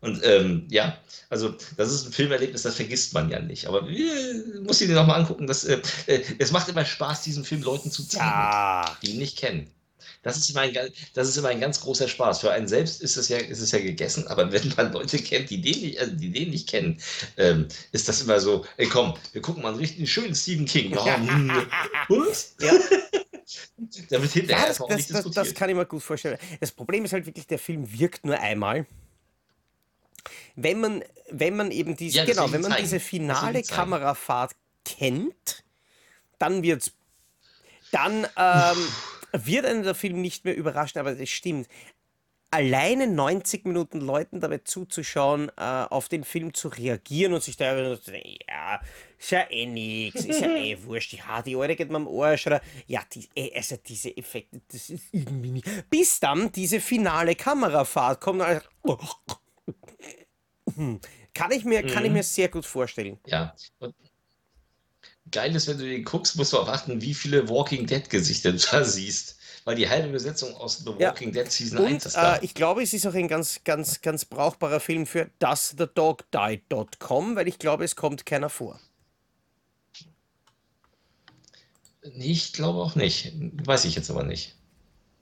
[0.01, 0.99] Und ähm, ja,
[1.29, 3.67] also das ist ein Filmerlebnis, das vergisst man ja nicht.
[3.67, 5.47] Aber äh, muss ich dir nochmal angucken.
[5.47, 8.97] Das, äh, äh, es macht immer Spaß, diesen Film Leuten zu zeigen, Ja.
[9.03, 9.71] die ihn nicht kennen.
[10.23, 10.77] Das ist, immer ein,
[11.15, 12.41] das ist immer ein ganz großer Spaß.
[12.41, 15.51] Für einen selbst ist es ja, ist es ja gegessen, aber wenn man Leute kennt,
[15.51, 17.01] die den nicht, also die den nicht kennen,
[17.37, 20.97] ähm, ist das immer so, ey komm, wir gucken mal einen richtig schönen Stephen King.
[20.97, 21.51] Hm,
[22.09, 22.55] was?
[22.61, 22.73] Ja.
[24.11, 26.37] Da wird hinterher Ja, das, das, nicht das, das kann ich mir gut vorstellen.
[26.59, 28.87] Das Problem ist halt wirklich, der Film wirkt nur einmal.
[30.57, 32.85] Wenn man, wenn man eben diese, Ja, genau, wenn man zeigen.
[32.85, 33.63] diese finale.
[33.63, 34.53] Kamerafahrt
[34.85, 35.65] kennt,
[36.39, 36.93] dann wird's,
[37.93, 38.79] dann ähm,
[39.33, 41.69] wird einen der Film nicht mehr überraschen, aber das stimmt.
[42.51, 47.75] Alleine 90 Minuten Leuten dabei zuzuschauen, äh, auf den Film zu reagieren und sich da
[48.01, 48.81] zu denken, ja,
[49.19, 52.47] ist ja eh nix, ist ja eh wurscht, ja, die Alte geht mir am Arsch,
[52.47, 55.91] oder, ja, die, eh, also diese Effekte, das ist irgendwie nicht.
[55.91, 58.43] Bis dann diese finale Kamerafahrt kommt,
[58.83, 58.97] und
[60.77, 61.01] alles-
[61.35, 63.19] kann ich mir, kann ich mir sehr gut vorstellen.
[63.27, 63.55] Ja.
[63.79, 63.95] Und
[65.31, 68.53] geil ist, wenn du den guckst, musst du auch achten, wie viele Walking Dead Gesichter
[68.53, 69.35] du da siehst.
[69.65, 71.09] Weil die halbe Besetzung aus The Ja.
[71.09, 72.37] Walking Dead Season 1 Und ist da.
[72.37, 77.49] äh, ich glaube, es ist auch ein ganz, ganz, ganz brauchbarer Film für doesthedogdie.com, weil
[77.49, 78.79] ich glaube, es kommt keiner vor.
[82.15, 83.33] nee, ich glaube auch nicht.
[83.67, 84.55] Weiß ich jetzt aber nicht.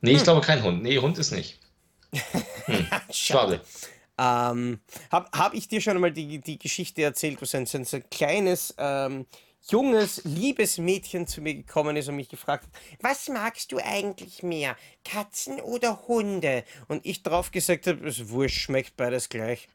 [0.03, 0.83] Nee, ich glaube kein Hund.
[0.83, 1.59] Nee, Hund ist nicht.
[2.67, 3.61] Hm, schade.
[4.19, 4.81] Ähm,
[5.11, 7.85] Habe hab ich dir schon einmal die, die Geschichte erzählt, wo so ein, so ein,
[7.85, 9.27] so ein kleines, ähm,
[9.69, 14.43] junges, liebes Mädchen zu mir gekommen ist und mich gefragt hat, was magst du eigentlich
[14.43, 16.65] mehr, Katzen oder Hunde?
[16.89, 19.69] Und ich drauf gesagt habe, es wurscht, schmeckt beides gleich.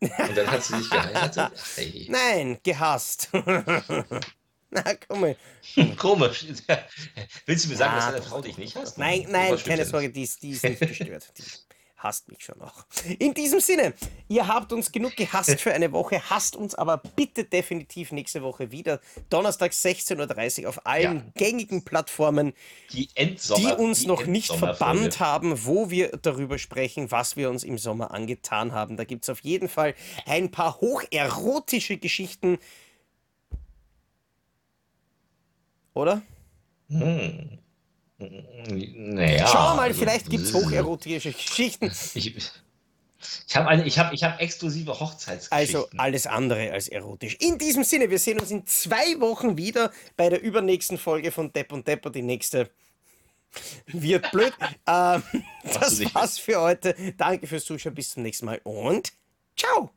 [0.00, 1.52] Und dann hat sie dich geheiratet?
[1.76, 2.08] Hey.
[2.10, 3.28] Nein, gehasst.
[4.70, 5.36] Na, komm mal.
[5.98, 6.46] Komisch.
[7.46, 8.98] Willst du mir sagen, Ja, dass deine Frau dich nicht hasst?
[8.98, 11.32] Nein, nein, keine Sorge, die ist, die ist nicht gestört.
[11.36, 11.42] Die
[12.02, 12.84] hasst mich schon noch.
[13.18, 13.94] In diesem Sinne,
[14.28, 18.70] ihr habt uns genug gehasst für eine Woche, hasst uns aber bitte definitiv nächste Woche
[18.70, 19.00] wieder.
[19.30, 21.24] Donnerstag 16.30 Uhr auf allen Ja.
[21.34, 22.52] gängigen Plattformen,
[22.92, 27.64] Die die uns die noch nicht verbannt haben, wo wir darüber sprechen, was wir uns
[27.64, 28.96] im Sommer angetan haben.
[28.96, 29.94] Da gibt es auf jeden Fall
[30.26, 32.58] ein paar hocherotische Geschichten.
[35.94, 36.22] Oder?
[36.88, 37.58] Hm.
[38.68, 39.46] Naja.
[39.46, 41.90] Schauen wir mal, also, vielleicht gibt es hocherotische Geschichten.
[42.14, 42.34] Ich,
[43.48, 45.76] ich habe eine, ich habe, ich habe exklusive Hochzeitsgeschichten.
[45.76, 47.36] Also alles andere als erotisch.
[47.40, 51.52] In diesem Sinne, wir sehen uns in zwei Wochen wieder bei der übernächsten Folge von
[51.52, 52.10] Depp und Depper.
[52.10, 52.70] Die nächste
[53.86, 54.52] wird blöd.
[54.86, 55.22] ähm,
[55.64, 56.94] das war's für heute.
[57.16, 57.94] Danke fürs Zuschauen.
[57.94, 59.12] Bis zum nächsten Mal und
[59.56, 59.90] ciao.